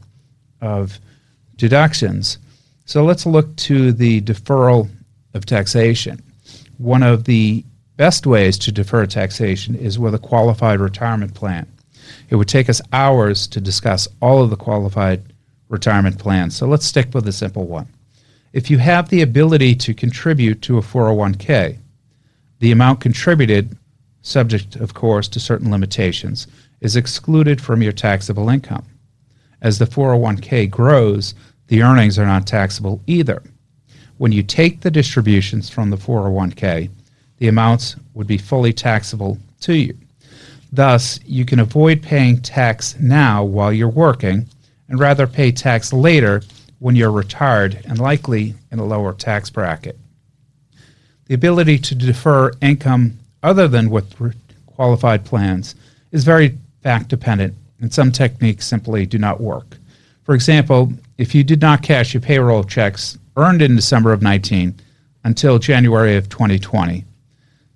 of 0.61 0.99
deductions. 1.63 2.39
So 2.83 3.05
let's 3.05 3.25
look 3.25 3.55
to 3.55 3.93
the 3.93 4.19
deferral 4.19 4.89
of 5.33 5.45
taxation. 5.45 6.21
One 6.77 7.03
of 7.03 7.23
the 7.23 7.63
best 7.95 8.27
ways 8.27 8.57
to 8.57 8.71
defer 8.73 9.05
taxation 9.05 9.73
is 9.73 9.97
with 9.97 10.13
a 10.13 10.19
qualified 10.19 10.81
retirement 10.81 11.33
plan. 11.33 11.65
It 12.27 12.35
would 12.35 12.49
take 12.49 12.69
us 12.69 12.81
hours 12.91 13.47
to 13.47 13.61
discuss 13.61 14.09
all 14.21 14.43
of 14.43 14.49
the 14.49 14.57
qualified 14.57 15.23
retirement 15.69 16.19
plans. 16.19 16.53
So 16.53 16.67
let's 16.67 16.85
stick 16.85 17.13
with 17.13 17.25
a 17.29 17.31
simple 17.31 17.65
one. 17.65 17.87
If 18.51 18.69
you 18.69 18.77
have 18.79 19.07
the 19.07 19.21
ability 19.21 19.73
to 19.75 19.93
contribute 19.93 20.61
to 20.63 20.77
a 20.77 20.81
401k, 20.81 21.77
the 22.59 22.71
amount 22.73 22.99
contributed, 22.99 23.77
subject, 24.21 24.75
of 24.75 24.93
course, 24.93 25.29
to 25.29 25.39
certain 25.39 25.71
limitations, 25.71 26.45
is 26.81 26.97
excluded 26.97 27.61
from 27.61 27.81
your 27.81 27.93
taxable 27.93 28.49
income. 28.49 28.85
As 29.61 29.79
the 29.79 29.85
401k 29.85 30.69
grows, 30.69 31.33
the 31.73 31.81
earnings 31.81 32.19
are 32.19 32.25
not 32.27 32.45
taxable 32.45 33.01
either. 33.07 33.41
When 34.19 34.31
you 34.31 34.43
take 34.43 34.81
the 34.81 34.91
distributions 34.91 35.71
from 35.71 35.89
the 35.89 35.97
401k, 35.97 36.87
the 37.39 37.47
amounts 37.47 37.95
would 38.13 38.27
be 38.27 38.37
fully 38.37 38.71
taxable 38.71 39.39
to 39.61 39.73
you. 39.73 39.97
Thus, 40.71 41.19
you 41.25 41.45
can 41.45 41.59
avoid 41.59 42.03
paying 42.03 42.39
tax 42.39 42.95
now 42.99 43.43
while 43.43 43.73
you're 43.73 43.89
working 43.89 44.45
and 44.87 44.99
rather 44.99 45.25
pay 45.25 45.51
tax 45.51 45.91
later 45.91 46.43
when 46.77 46.95
you're 46.95 47.11
retired 47.11 47.81
and 47.85 47.97
likely 47.97 48.53
in 48.71 48.77
a 48.77 48.85
lower 48.85 49.11
tax 49.11 49.49
bracket. 49.49 49.97
The 51.25 51.33
ability 51.33 51.79
to 51.79 51.95
defer 51.95 52.51
income 52.61 53.17
other 53.41 53.67
than 53.67 53.89
with 53.89 54.13
qualified 54.67 55.25
plans 55.25 55.73
is 56.11 56.23
very 56.23 56.55
fact 56.83 57.07
dependent, 57.07 57.55
and 57.81 57.91
some 57.91 58.11
techniques 58.11 58.67
simply 58.67 59.07
do 59.07 59.17
not 59.17 59.41
work. 59.41 59.77
For 60.21 60.35
example, 60.35 60.93
if 61.17 61.35
you 61.35 61.43
did 61.43 61.61
not 61.61 61.83
cash 61.83 62.13
your 62.13 62.21
payroll 62.21 62.63
checks 62.63 63.17
earned 63.37 63.61
in 63.61 63.75
December 63.75 64.13
of 64.13 64.21
19 64.21 64.75
until 65.23 65.59
January 65.59 66.15
of 66.15 66.29
2020, 66.29 67.05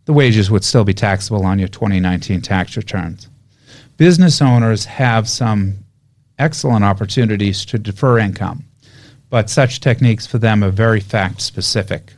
the 0.06 0.14
wages 0.14 0.50
would 0.50 0.64
still 0.64 0.84
be 0.84 0.94
taxable 0.94 1.46
on 1.46 1.60
your 1.60 1.68
2019 1.68 2.42
tax 2.42 2.78
returns. 2.78 3.30
Business 3.98 4.42
owners 4.42 4.86
have 4.86 5.28
some 5.28 5.78
excellent 6.40 6.86
opportunities 6.86 7.66
to 7.66 7.78
defer 7.78 8.20
income, 8.20 8.64
but 9.30 9.50
such 9.50 9.82
techniques 9.82 10.26
for 10.26 10.38
them 10.38 10.64
are 10.64 10.70
very 10.70 11.00
fact 11.00 11.42
specific. 11.42 12.14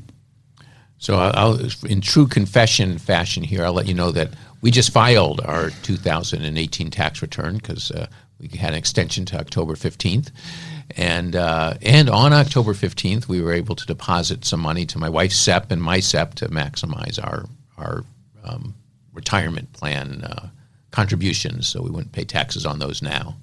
So, 0.97 1.15
I'll, 1.15 1.57
in 1.85 2.01
true 2.01 2.27
confession 2.27 2.97
fashion 2.97 3.41
here, 3.41 3.63
I'll 3.63 3.73
let 3.73 3.88
you 3.88 3.93
know 3.93 4.11
that 4.11 4.31
we 4.61 4.69
just 4.69 4.91
filed 4.91 5.39
our 5.45 5.69
2018 5.83 6.91
tax 6.91 7.21
return 7.21 7.55
because 7.55 7.91
uh, 7.91 8.07
we 8.39 8.48
had 8.58 8.74
an 8.74 8.79
extension 8.79 9.25
to 9.25 9.39
October 9.39 9.74
15th. 9.74 10.31
And, 10.96 11.36
uh, 11.36 11.75
and 11.81 12.10
on 12.10 12.34
October 12.34 12.74
15th, 12.74 13.27
we 13.27 13.41
were 13.41 13.53
able 13.53 13.75
to 13.75 13.86
deposit 13.86 14.46
some 14.46 14.60
money 14.60 14.86
to 14.88 14.98
my 14.98 15.10
wife's 15.10 15.38
SEP 15.38 15.72
and 15.72 15.81
my 15.81 16.00
SEP 16.00 16.36
to 16.36 16.48
maximize 16.50 17.24
our 17.24 17.46
our 17.77 18.03
um, 18.43 18.75
retirement 19.13 19.72
plan 19.74 20.24
uh, 20.24 20.50
contributions, 20.91 21.67
so 21.67 21.81
we 21.81 21.89
wouldn't 21.89 22.12
pay 22.12 22.24
taxes 22.24 22.65
on 22.65 22.79
those 22.79 23.01
now. 23.01 23.36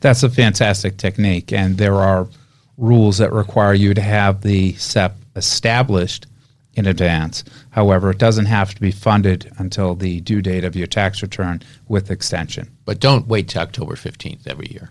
That's 0.00 0.22
a 0.22 0.30
fantastic 0.30 0.96
technique, 0.96 1.52
and 1.52 1.78
there 1.78 1.94
are 1.94 2.28
rules 2.76 3.18
that 3.18 3.32
require 3.32 3.74
you 3.74 3.94
to 3.94 4.00
have 4.00 4.42
the 4.42 4.74
SEP 4.74 5.14
established 5.36 6.26
in 6.74 6.86
advance. 6.86 7.44
However, 7.70 8.10
it 8.10 8.18
doesn't 8.18 8.46
have 8.46 8.74
to 8.74 8.80
be 8.80 8.90
funded 8.90 9.52
until 9.58 9.94
the 9.94 10.20
due 10.20 10.40
date 10.40 10.64
of 10.64 10.76
your 10.76 10.86
tax 10.86 11.22
return 11.22 11.62
with 11.88 12.10
extension. 12.10 12.70
But 12.84 13.00
don't 13.00 13.26
wait 13.26 13.48
till 13.48 13.62
October 13.62 13.94
15th 13.94 14.46
every 14.46 14.68
year. 14.70 14.90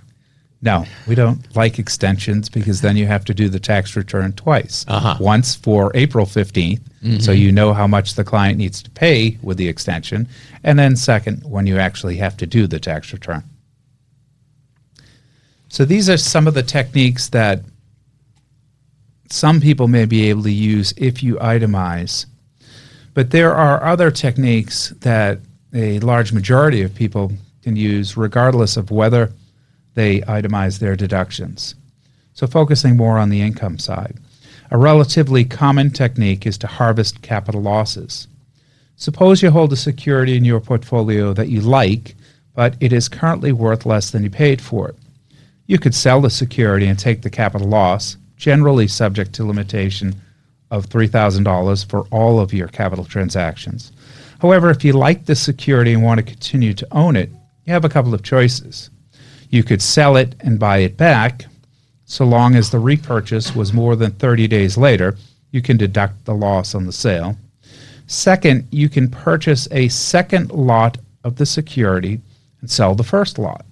No, 0.64 0.86
we 1.08 1.16
don't 1.16 1.56
like 1.56 1.80
extensions 1.80 2.48
because 2.48 2.82
then 2.82 2.96
you 2.96 3.08
have 3.08 3.26
to 3.26 3.34
do 3.34 3.50
the 3.50 3.60
tax 3.60 3.96
return 3.96 4.34
twice. 4.34 4.86
Uh-huh. 4.88 5.18
Once 5.20 5.56
for 5.56 5.92
April 5.96 6.28
15th, 6.28 6.80
mm-hmm. 6.80 7.18
so 7.18 7.32
you 7.32 7.52
know 7.52 7.74
how 7.74 7.88
much 7.88 8.14
the 8.14 8.24
client 8.24 8.60
needs 8.60 8.84
to 8.84 8.92
pay 8.92 9.40
with 9.42 9.58
the 9.58 9.68
extension, 9.68 10.28
and 10.64 10.78
then 10.78 10.96
second, 10.96 11.42
when 11.50 11.66
you 11.66 11.80
actually 11.80 12.18
have 12.18 12.38
to 12.38 12.46
do 12.46 12.68
the 12.68 12.80
tax 12.80 13.12
return. 13.12 13.44
So 15.70 15.84
these 15.84 16.10
are 16.12 16.18
some 16.18 16.48
of 16.48 16.54
the 16.54 16.64
techniques 16.64 17.30
that 17.30 17.64
some 19.32 19.62
people 19.62 19.88
may 19.88 20.06
be 20.06 20.30
able 20.30 20.44
to 20.44 20.52
use 20.52 20.94
if 20.98 21.24
you 21.24 21.36
itemize. 21.36 22.26
But 23.14 23.32
there 23.32 23.54
are 23.54 23.84
other 23.84 24.12
techniques 24.12 24.90
that 25.02 25.40
a 25.74 26.00
large 26.00 26.32
majority 26.34 26.82
of 26.82 26.96
people 26.96 27.32
can 27.64 27.76
use 27.76 28.18
regardless 28.18 28.78
of 28.78 28.92
whether 28.92 29.32
they 29.94 30.22
itemize 30.22 30.80
their 30.80 30.96
deductions. 30.96 31.76
So, 32.34 32.48
focusing 32.48 32.96
more 32.96 33.20
on 33.20 33.30
the 33.30 33.42
income 33.42 33.78
side. 33.78 34.18
A 34.72 34.78
relatively 34.78 35.44
common 35.44 35.92
technique 35.92 36.46
is 36.46 36.58
to 36.60 36.68
harvest 36.68 37.22
capital 37.22 37.62
losses. 37.62 38.28
Suppose 38.96 39.42
you 39.42 39.52
hold 39.52 39.74
a 39.74 39.76
security 39.78 40.38
in 40.38 40.46
your 40.46 40.62
portfolio 40.62 41.34
that 41.34 41.50
you 41.50 41.60
like, 41.60 42.16
but 42.56 42.76
it 42.80 42.94
is 42.94 43.10
currently 43.10 43.52
worth 43.52 43.86
less 43.86 44.12
than 44.12 44.24
you 44.24 44.30
paid 44.30 44.62
for 44.62 44.90
it. 44.90 44.96
You 45.68 45.78
could 45.78 45.96
sell 45.96 46.22
the 46.22 46.30
security 46.30 46.88
and 46.88 46.98
take 46.98 47.22
the 47.22 47.30
capital 47.30 47.68
loss, 47.68 48.16
generally 48.42 48.88
subject 48.88 49.34
to 49.34 49.46
limitation 49.46 50.16
of 50.72 50.90
$3,000 50.90 51.86
for 51.86 52.08
all 52.10 52.40
of 52.40 52.52
your 52.52 52.68
capital 52.68 53.06
transactions. 53.06 53.92
However, 54.40 54.72
if 54.72 54.84
you 54.84 54.94
like 54.94 55.26
the 55.26 55.36
security 55.36 55.94
and 55.94 56.02
want 56.02 56.18
to 56.18 56.24
continue 56.24 56.74
to 56.74 56.88
own 56.92 57.16
it, 57.16 57.30
you 57.66 57.74
have 57.74 57.86
a 57.86 57.90
couple 57.90 58.16
of 58.16 58.24
choices. 58.24 58.90
You 59.52 59.62
could 59.64 59.80
sell 59.82 60.18
it 60.18 60.34
and 60.40 60.58
buy 60.58 60.80
it 60.80 60.98
back, 60.98 61.46
so 62.06 62.26
long 62.26 62.56
as 62.56 62.72
the 62.72 62.80
repurchase 62.80 63.56
was 63.56 63.74
more 63.74 63.96
than 63.96 64.12
30 64.14 64.48
days 64.48 64.76
later, 64.76 65.18
you 65.52 65.62
can 65.62 65.78
deduct 65.78 66.26
the 66.26 66.34
loss 66.34 66.74
on 66.74 66.88
the 66.88 66.92
sale. 66.92 67.38
Second, 68.08 68.68
you 68.72 68.90
can 68.90 69.08
purchase 69.08 69.68
a 69.70 69.88
second 69.90 70.52
lot 70.52 70.98
of 71.24 71.36
the 71.36 71.46
security 71.46 72.20
and 72.62 72.72
sell 72.72 72.96
the 72.96 73.04
first 73.04 73.38
lot. 73.38 73.66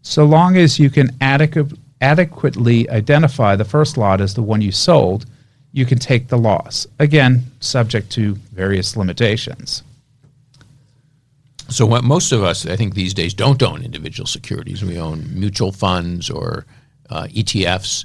So 0.00 0.24
long 0.24 0.56
as 0.56 0.78
you 0.78 0.88
can 0.88 1.08
adequ- 1.18 1.78
adequately 2.00 2.88
identify 2.90 3.56
the 3.56 3.64
first 3.64 3.96
lot 3.96 4.20
as 4.20 4.34
the 4.34 4.42
one 4.42 4.60
you 4.60 4.72
sold, 4.72 5.26
you 5.72 5.84
can 5.84 5.98
take 5.98 6.28
the 6.28 6.38
loss. 6.38 6.86
Again, 6.98 7.42
subject 7.60 8.10
to 8.12 8.34
various 8.52 8.96
limitations. 8.96 9.82
So, 11.68 11.84
what 11.84 12.04
most 12.04 12.32
of 12.32 12.42
us, 12.44 12.64
I 12.64 12.76
think, 12.76 12.94
these 12.94 13.12
days 13.12 13.34
don't 13.34 13.62
own 13.62 13.82
individual 13.82 14.26
securities. 14.26 14.84
We 14.84 15.00
own 15.00 15.26
mutual 15.38 15.72
funds 15.72 16.30
or 16.30 16.64
uh, 17.10 17.24
ETFs. 17.24 18.04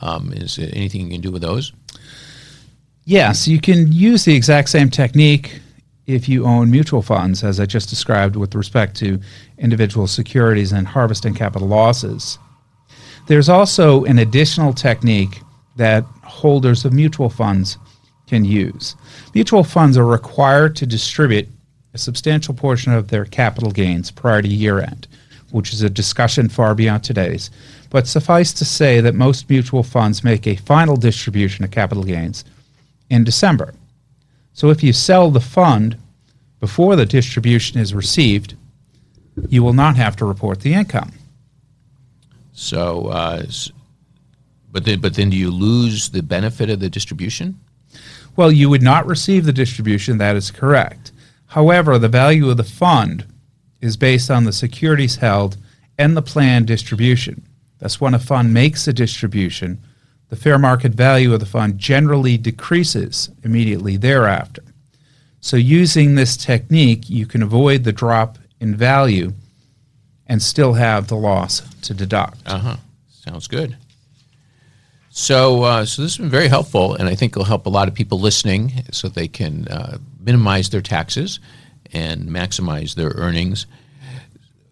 Um, 0.00 0.32
is 0.32 0.56
there 0.56 0.70
anything 0.72 1.02
you 1.02 1.10
can 1.10 1.20
do 1.20 1.30
with 1.30 1.42
those? 1.42 1.72
Yes, 3.04 3.46
you 3.46 3.60
can 3.60 3.92
use 3.92 4.24
the 4.24 4.34
exact 4.34 4.70
same 4.70 4.88
technique 4.88 5.60
if 6.06 6.28
you 6.28 6.44
own 6.44 6.70
mutual 6.70 7.02
funds, 7.02 7.44
as 7.44 7.60
I 7.60 7.66
just 7.66 7.88
described 7.88 8.36
with 8.36 8.54
respect 8.54 8.96
to 8.96 9.20
individual 9.58 10.06
securities 10.06 10.72
and 10.72 10.86
harvesting 10.86 11.34
capital 11.34 11.68
losses. 11.68 12.38
There's 13.26 13.48
also 13.48 14.04
an 14.04 14.18
additional 14.18 14.72
technique 14.72 15.40
that 15.76 16.04
holders 16.22 16.84
of 16.84 16.92
mutual 16.92 17.30
funds 17.30 17.78
can 18.26 18.44
use. 18.44 18.96
Mutual 19.34 19.64
funds 19.64 19.96
are 19.96 20.06
required 20.06 20.76
to 20.76 20.86
distribute 20.86 21.48
a 21.94 21.98
substantial 21.98 22.54
portion 22.54 22.92
of 22.92 23.08
their 23.08 23.24
capital 23.24 23.70
gains 23.70 24.10
prior 24.10 24.42
to 24.42 24.48
year 24.48 24.80
end, 24.80 25.06
which 25.50 25.72
is 25.72 25.82
a 25.82 25.90
discussion 25.90 26.48
far 26.48 26.74
beyond 26.74 27.04
today's. 27.04 27.50
But 27.90 28.06
suffice 28.06 28.52
to 28.54 28.64
say 28.64 29.00
that 29.00 29.14
most 29.14 29.50
mutual 29.50 29.82
funds 29.82 30.24
make 30.24 30.46
a 30.46 30.56
final 30.56 30.96
distribution 30.96 31.64
of 31.64 31.70
capital 31.70 32.04
gains 32.04 32.44
in 33.10 33.24
December. 33.24 33.74
So 34.54 34.70
if 34.70 34.82
you 34.82 34.92
sell 34.92 35.30
the 35.30 35.40
fund 35.40 35.98
before 36.60 36.96
the 36.96 37.06
distribution 37.06 37.78
is 37.80 37.94
received, 37.94 38.54
you 39.48 39.62
will 39.62 39.72
not 39.72 39.96
have 39.96 40.16
to 40.16 40.24
report 40.24 40.60
the 40.60 40.74
income. 40.74 41.12
So, 42.52 43.06
uh, 43.08 43.44
but 44.70 44.84
then, 44.84 45.00
but 45.00 45.14
then, 45.14 45.30
do 45.30 45.36
you 45.36 45.50
lose 45.50 46.10
the 46.10 46.22
benefit 46.22 46.70
of 46.70 46.80
the 46.80 46.90
distribution? 46.90 47.58
Well, 48.36 48.50
you 48.50 48.70
would 48.70 48.82
not 48.82 49.06
receive 49.06 49.44
the 49.44 49.52
distribution. 49.52 50.18
That 50.18 50.36
is 50.36 50.50
correct. 50.50 51.12
However, 51.46 51.98
the 51.98 52.08
value 52.08 52.48
of 52.50 52.56
the 52.56 52.64
fund 52.64 53.26
is 53.80 53.96
based 53.96 54.30
on 54.30 54.44
the 54.44 54.52
securities 54.52 55.16
held 55.16 55.58
and 55.98 56.16
the 56.16 56.22
planned 56.22 56.66
distribution. 56.66 57.46
That's 57.78 58.00
when 58.00 58.14
a 58.14 58.18
fund 58.18 58.54
makes 58.54 58.88
a 58.88 58.92
distribution, 58.92 59.82
the 60.28 60.36
fair 60.36 60.58
market 60.58 60.92
value 60.92 61.34
of 61.34 61.40
the 61.40 61.46
fund 61.46 61.78
generally 61.78 62.38
decreases 62.38 63.30
immediately 63.44 63.98
thereafter. 63.98 64.62
So, 65.40 65.56
using 65.56 66.14
this 66.14 66.36
technique, 66.36 67.10
you 67.10 67.26
can 67.26 67.42
avoid 67.42 67.84
the 67.84 67.92
drop 67.92 68.38
in 68.60 68.74
value 68.74 69.34
and 70.32 70.40
still 70.42 70.72
have 70.72 71.06
the 71.06 71.16
loss 71.16 71.60
to 71.82 71.92
deduct. 71.94 72.38
Uh 72.46 72.58
huh. 72.58 72.76
Sounds 73.10 73.48
good. 73.48 73.76
So, 75.10 75.62
uh, 75.62 75.84
so 75.84 76.00
this 76.00 76.16
has 76.16 76.18
been 76.18 76.30
very 76.30 76.48
helpful, 76.48 76.94
and 76.94 77.06
I 77.06 77.14
think 77.14 77.32
it'll 77.34 77.44
help 77.44 77.66
a 77.66 77.70
lot 77.78 77.86
of 77.88 77.94
people 77.94 78.18
listening, 78.18 78.72
so 78.92 79.08
they 79.08 79.28
can 79.28 79.68
uh, 79.68 79.98
minimize 80.18 80.70
their 80.70 80.80
taxes 80.80 81.38
and 81.92 82.30
maximize 82.30 82.94
their 82.94 83.12
earnings. 83.14 83.66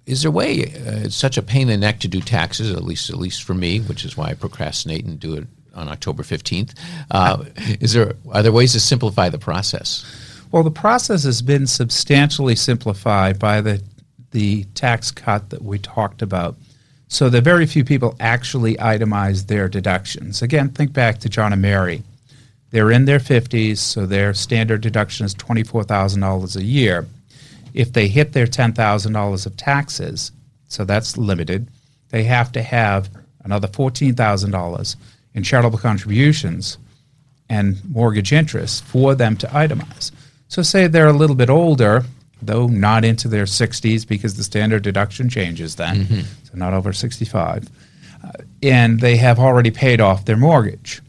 Is 0.07 0.23
there 0.23 0.31
a 0.31 0.33
way? 0.33 0.63
Uh, 0.63 1.05
it's 1.05 1.15
such 1.15 1.37
a 1.37 1.43
pain 1.43 1.69
in 1.69 1.69
the 1.69 1.77
neck 1.77 2.01
to 2.01 2.09
do 2.09 2.21
taxes, 2.21 2.73
at 2.73 2.85
least 2.85 3.11
at 3.11 3.19
least 3.19 3.43
for 3.43 3.55
me, 3.55 3.81
which 3.81 4.05
is 4.07 4.17
why 4.17 4.31
I 4.31 4.35
procrastinate 4.35 5.05
and 5.05 5.21
do 5.21 5.35
it 5.35 5.47
on 5.75 5.89
October 5.89 6.23
fifteenth. 6.23 6.73
Uh, 7.11 7.45
is 7.79 7.93
there 7.93 8.15
are 8.33 8.43
there 8.43 8.53
ways 8.53 8.73
to 8.73 8.81
simplify 8.81 9.29
the 9.29 9.39
process? 9.39 10.05
Well, 10.53 10.65
the 10.65 10.81
process 10.81 11.23
has 11.25 11.43
been 11.43 11.67
substantially 11.67 12.57
simplified 12.57 13.39
by 13.39 13.61
the 13.61 13.81
the 14.31 14.65
tax 14.75 15.11
cut 15.11 15.51
that 15.51 15.63
we 15.63 15.79
talked 15.79 16.23
about. 16.23 16.57
So 17.09 17.29
that 17.29 17.43
very 17.43 17.67
few 17.67 17.85
people 17.85 18.15
actually 18.21 18.77
itemize 18.77 19.47
their 19.47 19.69
deductions. 19.69 20.43
Again, 20.43 20.69
think 20.69 20.93
back 20.93 21.19
to 21.19 21.29
John 21.29 21.53
and 21.53 21.61
Mary. 21.61 22.03
They're 22.71 22.93
in 22.93 23.05
their 23.05 23.19
50s, 23.19 23.79
so 23.79 24.07
their 24.07 24.33
standard 24.33 24.81
deduction 24.81 25.27
is 25.27 25.35
$24,000 25.35 26.57
a 26.57 26.65
year. 26.65 27.07
If 27.75 27.93
they 27.93 28.07
hit 28.07 28.33
their 28.33 28.47
$10,000 28.47 29.47
of 29.47 29.57
taxes, 29.57 30.31
so 30.69 30.85
that's 30.85 31.17
limited, 31.17 31.67
they 32.11 32.23
have 32.25 32.53
to 32.53 32.63
have 32.63 33.11
another 33.45 33.67
$14,000 33.67 34.97
in 35.35 35.43
charitable 35.43 35.79
contributions 35.79 36.79
and 37.49 37.81
mortgage 37.91 38.33
interest 38.33 38.85
for 38.85 39.17
them 39.17 39.37
to 39.37 39.47
itemize. 39.49 40.13
So, 40.49 40.63
say 40.63 40.87
they're 40.87 41.09
a 41.09 41.13
little 41.13 41.37
bit 41.37 41.51
older, 41.51 42.05
though 42.43 42.67
not 42.67 43.05
into 43.05 43.29
their 43.29 43.45
60s 43.45 44.07
because 44.07 44.37
the 44.37 44.43
standard 44.43 44.83
deduction 44.83 45.29
changes 45.29 45.77
then, 45.77 46.05
mm-hmm. 46.05 46.21
so 46.21 46.53
not 46.55 46.73
over 46.73 46.93
65, 46.93 47.69
uh, 48.25 48.31
and 48.63 49.01
they 49.01 49.17
have 49.17 49.39
already 49.39 49.71
paid 49.71 50.01
off 50.01 50.25
their 50.25 50.37
mortgage. 50.37 51.01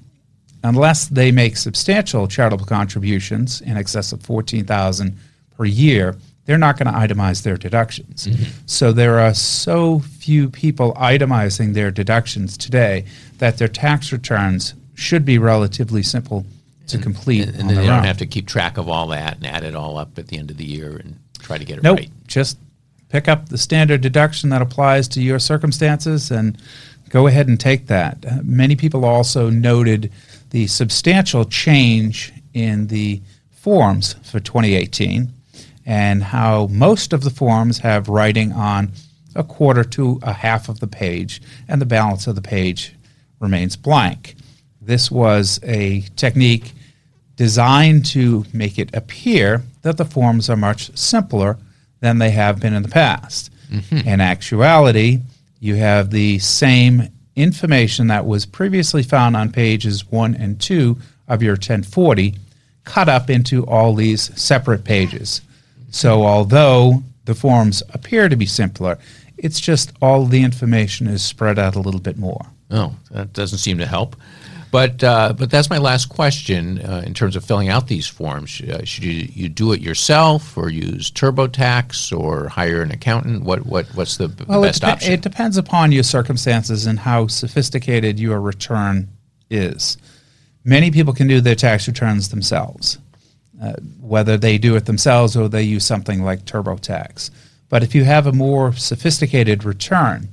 Unless 0.64 1.08
they 1.08 1.32
make 1.32 1.58
substantial 1.58 2.28
charitable 2.28 2.66
contributions 2.66 3.62
in 3.62 3.78
excess 3.78 4.12
of 4.12 4.22
14000 4.22 5.18
per 5.58 5.66
year, 5.66 6.16
they're 6.46 6.58
not 6.58 6.78
going 6.78 6.92
to 6.92 7.00
itemize 7.00 7.44
their 7.44 7.58
deductions. 7.58 8.28
Mm-hmm. 8.28 8.44
So 8.66 8.92
there 8.92 9.20
are 9.20 9.34
so 9.34 10.00
few 10.00 10.50
people 10.50 10.94
itemizing 10.94 11.74
their 11.74 11.92
deductions 11.92 12.58
today 12.58 13.06
that 13.38 13.58
their 13.58 13.68
tax 13.68 14.12
returns 14.12 14.76
should 14.94 15.26
be 15.26 15.38
relatively 15.38 16.04
simple 16.04 16.46
to 16.92 16.98
complete. 16.98 17.48
And, 17.48 17.60
and 17.60 17.70
then 17.70 17.78
they 17.78 17.86
don't 17.86 18.04
have 18.04 18.18
to 18.20 18.26
keep 18.26 18.48
track 18.48 18.78
of 18.78 18.88
all 18.88 19.08
that 19.08 19.38
and 19.38 19.46
add 19.46 19.64
it 19.64 19.76
all 19.76 19.98
up 19.98 20.18
at 20.18 20.28
the 20.28 20.38
end 20.38 20.52
of 20.52 20.58
the 20.58 20.66
year 20.66 20.98
and 20.98 21.20
try 21.40 21.58
to 21.58 21.66
get 21.66 21.78
it 21.78 21.84
nope. 21.84 21.98
right. 21.98 22.12
Just 22.28 22.58
pick 23.10 23.28
up 23.28 23.50
the 23.50 23.58
standard 23.58 24.02
deduction 24.02 24.50
that 24.50 24.62
applies 24.62 25.08
to 25.10 25.22
your 25.22 25.40
circumstances 25.40 26.32
and 26.32 26.58
go 27.10 27.28
ahead 27.28 27.48
and 27.48 27.60
take 27.60 27.88
that. 27.88 28.26
Uh, 28.26 28.38
many 28.44 28.76
people 28.76 29.06
also 29.06 29.50
noted 29.50 30.12
the 30.52 30.68
substantial 30.68 31.46
change 31.46 32.34
in 32.54 32.88
the 32.88 33.22
forms 33.50 34.14
for 34.24 34.40
2018 34.40 35.32
and 35.86 36.24
how 36.24 36.68
most 36.68 37.12
of 37.14 37.24
the 37.24 37.30
forms 37.30 37.80
have 37.80 38.08
writing 38.08 38.52
on 38.54 38.92
a 39.36 39.44
quarter 39.44 39.84
to 39.84 40.20
a 40.24 40.34
half 40.34 40.70
of 40.70 40.80
the 40.80 40.88
page 40.88 41.42
and 41.68 41.82
the 41.82 41.86
balance 41.86 42.28
of 42.28 42.36
the 42.36 42.42
page 42.42 42.96
remains 43.40 43.76
blank. 43.76 44.36
This 44.82 45.12
was 45.12 45.60
a 45.64 46.02
technique 46.16 46.74
designed 47.42 48.06
to 48.06 48.46
make 48.54 48.78
it 48.78 48.96
appear 48.96 49.64
that 49.82 49.98
the 49.98 50.06
forms 50.06 50.48
are 50.48 50.56
much 50.56 50.96
simpler 50.96 51.58
than 52.00 52.20
they 52.20 52.30
have 52.30 52.60
been 52.60 52.76
in 52.76 52.84
the 52.84 52.88
past. 52.88 53.50
Mm-hmm. 53.72 54.08
In 54.08 54.22
actuality, 54.22 55.22
you 55.60 55.74
have 55.74 56.12
the 56.12 56.38
same 56.38 57.10
information 57.36 58.06
that 58.10 58.28
was 58.28 58.46
previously 58.46 59.02
found 59.02 59.36
on 59.36 59.52
pages 59.52 60.06
1 60.12 60.36
and 60.36 60.62
2 60.62 60.96
of 61.28 61.42
your 61.42 61.54
1040 61.54 62.36
cut 62.84 63.10
up 63.10 63.28
into 63.28 63.66
all 63.66 63.96
these 63.96 64.40
separate 64.40 64.84
pages. 64.84 65.42
So, 65.90 66.24
although 66.24 67.02
the 67.26 67.34
forms 67.34 67.82
appear 67.92 68.30
to 68.30 68.36
be 68.36 68.46
simpler, 68.46 69.00
it's 69.40 69.60
just 69.60 69.94
all 70.00 70.28
the 70.28 70.44
information 70.44 71.08
is 71.08 71.24
spread 71.24 71.58
out 71.58 71.76
a 71.76 71.80
little 71.80 72.02
bit 72.02 72.20
more. 72.20 72.46
Oh, 72.70 72.96
that 73.10 73.34
doesn't 73.34 73.58
seem 73.58 73.80
to 73.80 73.88
help. 73.88 74.16
But 74.72 75.04
uh, 75.04 75.34
but 75.34 75.52
that's 75.52 75.70
my 75.70 75.78
last 75.80 76.06
question 76.08 76.80
uh, 76.80 77.04
in 77.06 77.14
terms 77.14 77.36
of 77.36 77.44
filling 77.44 77.68
out 77.68 77.88
these 77.88 78.08
forms. 78.08 78.62
Uh, 78.62 78.86
should 78.86 79.04
you, 79.04 79.28
you 79.34 79.50
do 79.50 79.74
it 79.74 79.82
yourself, 79.82 80.58
or 80.58 80.70
use 80.70 81.12
TurboTax, 81.12 82.18
or 82.18 82.48
hire 82.48 82.82
an 82.82 82.90
accountant? 82.92 83.44
What 83.44 83.66
what 83.66 83.88
what's 83.96 84.16
the, 84.16 84.28
the 84.28 84.46
Well, 84.46 84.64
it, 84.64 84.68
best 84.68 84.84
depe- 84.84 84.92
option? 84.94 85.12
it 85.12 85.22
depends 85.22 85.58
upon 85.58 85.92
your 85.92 86.04
circumstances 86.04 86.86
and 86.86 87.00
how 87.00 87.28
sophisticated 87.28 88.18
your 88.18 88.40
return 88.40 89.10
is. 89.50 89.98
Many 90.64 90.90
people 90.92 91.14
can 91.14 91.28
do 91.28 91.42
their 91.42 91.56
tax 91.56 91.88
returns 91.88 92.30
themselves, 92.30 92.98
uh, 93.62 93.74
whether 94.00 94.38
they 94.38 94.58
do 94.58 94.76
it 94.78 94.86
themselves 94.86 95.36
or 95.36 95.50
they 95.50 95.64
use 95.64 95.86
something 95.86 96.24
like 96.24 96.46
TurboTax. 96.46 97.30
But 97.68 97.84
if 97.84 97.94
you 97.94 98.06
have 98.06 98.26
a 98.28 98.32
more 98.32 98.72
sophisticated 98.74 99.66
return, 99.66 100.30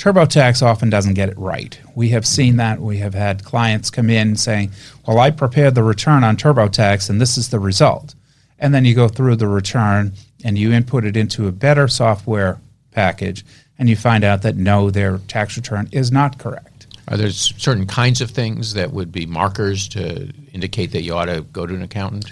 TurboTax 0.00 0.62
often 0.62 0.88
doesn't 0.88 1.12
get 1.12 1.28
it 1.28 1.36
right. 1.36 1.78
We 1.94 2.08
have 2.08 2.26
seen 2.26 2.56
that. 2.56 2.80
We 2.80 2.96
have 2.98 3.12
had 3.12 3.44
clients 3.44 3.90
come 3.90 4.08
in 4.08 4.34
saying, 4.34 4.70
Well, 5.06 5.20
I 5.20 5.30
prepared 5.30 5.74
the 5.74 5.82
return 5.82 6.24
on 6.24 6.38
TurboTax 6.38 7.10
and 7.10 7.20
this 7.20 7.36
is 7.36 7.50
the 7.50 7.58
result. 7.58 8.14
And 8.58 8.72
then 8.72 8.86
you 8.86 8.94
go 8.94 9.08
through 9.08 9.36
the 9.36 9.46
return 9.46 10.14
and 10.42 10.56
you 10.56 10.72
input 10.72 11.04
it 11.04 11.18
into 11.18 11.48
a 11.48 11.52
better 11.52 11.86
software 11.86 12.58
package 12.92 13.44
and 13.78 13.90
you 13.90 13.96
find 13.96 14.24
out 14.24 14.40
that 14.40 14.56
no, 14.56 14.90
their 14.90 15.18
tax 15.28 15.58
return 15.58 15.86
is 15.92 16.10
not 16.10 16.38
correct. 16.38 16.86
Are 17.08 17.18
there 17.18 17.28
certain 17.28 17.86
kinds 17.86 18.22
of 18.22 18.30
things 18.30 18.72
that 18.72 18.92
would 18.92 19.12
be 19.12 19.26
markers 19.26 19.86
to 19.88 20.32
indicate 20.54 20.92
that 20.92 21.02
you 21.02 21.14
ought 21.14 21.26
to 21.26 21.42
go 21.52 21.66
to 21.66 21.74
an 21.74 21.82
accountant? 21.82 22.24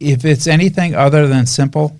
If 0.00 0.24
it's 0.24 0.48
anything 0.48 0.96
other 0.96 1.28
than 1.28 1.46
simple, 1.46 1.96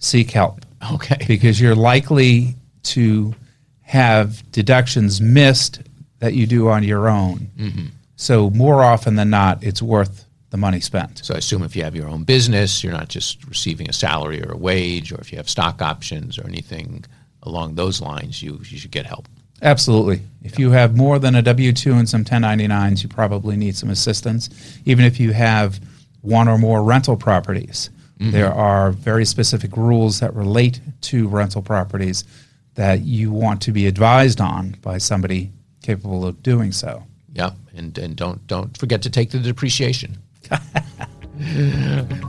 seek 0.00 0.32
help. 0.32 0.62
Okay. 0.92 1.24
because 1.26 1.60
you're 1.60 1.76
likely 1.76 2.56
to 2.86 3.34
have 3.82 4.50
deductions 4.50 5.20
missed 5.20 5.80
that 6.18 6.34
you 6.34 6.46
do 6.46 6.68
on 6.68 6.82
your 6.82 7.08
own. 7.08 7.50
Mm-hmm. 7.56 7.86
So 8.16 8.50
more 8.50 8.82
often 8.82 9.16
than 9.16 9.30
not, 9.30 9.62
it's 9.62 9.82
worth 9.82 10.24
the 10.50 10.56
money 10.56 10.80
spent. 10.80 11.24
So 11.24 11.34
I 11.34 11.38
assume 11.38 11.62
if 11.62 11.76
you 11.76 11.84
have 11.84 11.94
your 11.94 12.08
own 12.08 12.24
business, 12.24 12.82
you're 12.82 12.92
not 12.92 13.08
just 13.08 13.44
receiving 13.46 13.88
a 13.88 13.92
salary 13.92 14.42
or 14.42 14.52
a 14.52 14.56
wage, 14.56 15.12
or 15.12 15.20
if 15.20 15.30
you 15.30 15.38
have 15.38 15.48
stock 15.48 15.82
options 15.82 16.38
or 16.38 16.46
anything 16.46 17.04
along 17.42 17.74
those 17.74 18.00
lines, 18.00 18.42
you, 18.42 18.58
you 18.64 18.78
should 18.78 18.90
get 18.90 19.06
help. 19.06 19.28
Absolutely. 19.62 20.20
If 20.42 20.58
you 20.58 20.70
have 20.70 20.96
more 20.96 21.18
than 21.18 21.34
a 21.34 21.42
W 21.42 21.72
2 21.72 21.94
and 21.94 22.08
some 22.08 22.24
1099s, 22.24 23.02
you 23.02 23.08
probably 23.08 23.56
need 23.56 23.76
some 23.76 23.90
assistance. 23.90 24.50
Even 24.84 25.04
if 25.04 25.18
you 25.18 25.32
have 25.32 25.80
one 26.22 26.48
or 26.48 26.58
more 26.58 26.82
rental 26.82 27.16
properties, 27.16 27.90
mm-hmm. 28.18 28.32
there 28.32 28.52
are 28.52 28.90
very 28.90 29.24
specific 29.24 29.76
rules 29.76 30.20
that 30.20 30.34
relate 30.34 30.80
to 31.02 31.28
rental 31.28 31.62
properties 31.62 32.24
that 32.76 33.02
you 33.02 33.32
want 33.32 33.60
to 33.62 33.72
be 33.72 33.86
advised 33.86 34.40
on 34.40 34.76
by 34.82 34.98
somebody 34.98 35.50
capable 35.82 36.24
of 36.24 36.42
doing 36.42 36.72
so. 36.72 37.02
Yep, 37.34 37.54
and 37.74 37.98
and 37.98 38.16
don't 38.16 38.46
don't 38.46 38.76
forget 38.78 39.02
to 39.02 39.10
take 39.10 39.30
the 39.30 39.38
depreciation. 39.38 40.18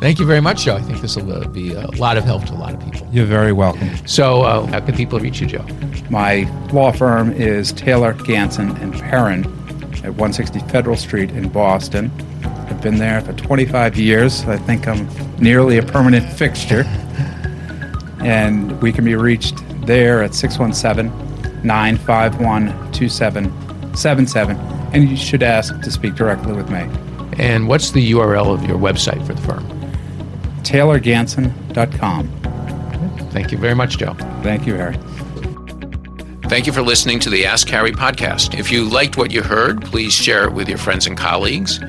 Thank 0.02 0.20
you 0.20 0.26
very 0.26 0.42
much, 0.42 0.66
Joe. 0.66 0.76
I 0.76 0.82
think 0.82 1.00
this 1.00 1.16
will 1.16 1.32
uh, 1.32 1.48
be 1.48 1.72
a 1.72 1.88
lot 1.92 2.18
of 2.18 2.26
help 2.26 2.46
to 2.46 2.54
a 2.54 2.56
lot 2.56 2.74
of 2.74 2.84
people. 2.84 3.08
You're 3.12 3.26
very 3.26 3.54
welcome. 3.54 3.90
So, 4.06 4.42
uh, 4.42 4.66
how 4.66 4.82
can 4.82 4.96
people 4.96 5.18
reach 5.20 5.40
you, 5.40 5.48
Joe? 5.48 5.66
My 6.10 6.42
law 6.74 6.92
firm 6.92 7.32
is 7.32 7.72
Taylor, 7.72 8.14
Ganson, 8.14 8.78
and 8.82 8.94
Perrin 8.94 9.46
at 10.04 10.12
160 10.16 10.60
Federal 10.72 10.98
Street 10.98 11.32
in 11.32 11.48
Boston. 11.48 12.12
I've 12.44 12.82
been 12.82 12.98
there 12.98 13.22
for 13.22 13.32
25 13.34 13.98
years. 13.98 14.44
I 14.44 14.58
think 14.58 14.88
I'm 14.90 15.08
nearly 15.38 15.78
a 15.78 15.84
permanent 15.84 16.32
fixture. 16.34 16.84
And 18.20 18.82
we 18.82 18.92
can 18.92 19.06
be 19.06 19.16
reached 19.16 19.56
there 19.88 20.21
at 20.21 20.36
617 20.36 21.12
951 21.63 22.91
2777. 22.91 24.58
And 24.93 25.10
you 25.10 25.17
should 25.17 25.43
ask 25.43 25.80
to 25.82 25.91
speak 25.91 26.15
directly 26.15 26.54
with 26.54 26.69
me. 26.69 26.88
And 27.38 27.67
what's 27.67 27.91
the 27.91 28.12
URL 28.12 28.54
of 28.54 28.63
your 28.65 28.78
website 28.78 29.26
for 29.26 29.34
the 29.34 29.41
firm? 29.41 29.65
TaylorGanson.com. 30.63 32.28
Thank 33.32 33.52
you 33.52 33.58
very 33.58 33.76
much, 33.76 33.97
Joe. 33.97 34.13
Thank 34.43 34.65
you, 34.65 34.76
Harry. 34.76 34.97
Thank 36.45 36.65
you 36.65 36.73
for 36.73 36.82
listening 36.82 37.19
to 37.19 37.30
the 37.30 37.45
Ask 37.45 37.67
Harry 37.69 37.91
podcast. 37.91 38.58
If 38.58 38.71
you 38.71 38.86
liked 38.86 39.17
what 39.17 39.32
you 39.32 39.43
heard, 39.43 39.82
please 39.84 40.13
share 40.13 40.45
it 40.45 40.54
with 40.54 40.69
your 40.69 40.78
friends 40.78 41.06
and 41.06 41.17
colleagues. 41.17 41.80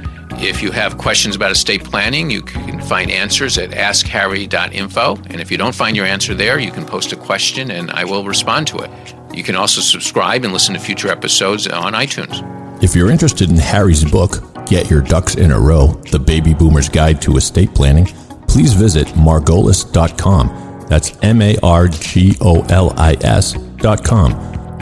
If 0.40 0.62
you 0.62 0.70
have 0.70 0.98
questions 0.98 1.35
about 1.35 1.51
estate 1.51 1.83
planning, 1.83 2.31
you 2.31 2.42
can 2.42 2.81
find 2.81 3.11
answers 3.11 3.59
at 3.59 3.70
askharry.info. 3.70 5.16
And 5.16 5.40
if 5.40 5.51
you 5.51 5.59
don't 5.59 5.74
find 5.74 5.96
your 5.96 6.07
answer 6.07 6.33
there, 6.33 6.61
you 6.61 6.70
can 6.70 6.87
post 6.87 7.12
a 7.12 7.16
question 7.16 7.72
and 7.72 7.90
I 7.90 8.05
will 8.05 8.24
respond 8.24 8.68
to 8.68 8.79
it. 8.79 8.90
You 9.35 9.42
can 9.42 9.57
also 9.57 9.81
subscribe 9.81 10.44
and 10.44 10.53
listen 10.53 10.74
to 10.74 10.81
future 10.81 11.09
episodes 11.09 11.66
on 11.66 11.92
iTunes. 11.92 12.44
If 12.83 12.94
you're 12.94 13.11
interested 13.11 13.51
in 13.51 13.57
Harry's 13.57 14.05
book, 14.05 14.37
Get 14.66 14.88
Your 14.88 15.03
Ducks 15.03 15.35
in 15.35 15.51
a 15.51 15.59
Row 15.59 15.88
The 16.12 16.20
Baby 16.20 16.55
Boomer's 16.55 16.88
Guide 16.88 17.20
to 17.22 17.37
Estate 17.37 17.74
Planning, 17.74 18.07
please 18.46 18.74
visit 18.74 19.09
margolis.com. 19.09 20.87
That's 20.88 21.18
M 21.20 21.42
A 21.42 21.57
R 21.64 21.88
G 21.88 22.37
O 22.40 22.62
L 22.68 22.94
I 22.96 23.16
S.com. 23.20 24.33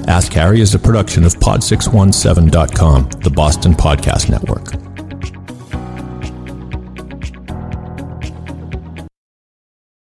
Ask 0.06 0.32
Harry 0.34 0.60
is 0.60 0.74
a 0.74 0.78
production 0.78 1.24
of 1.24 1.34
Pod617.com, 1.36 3.08
the 3.22 3.30
Boston 3.30 3.72
Podcast 3.72 4.30
Network. 4.30 4.85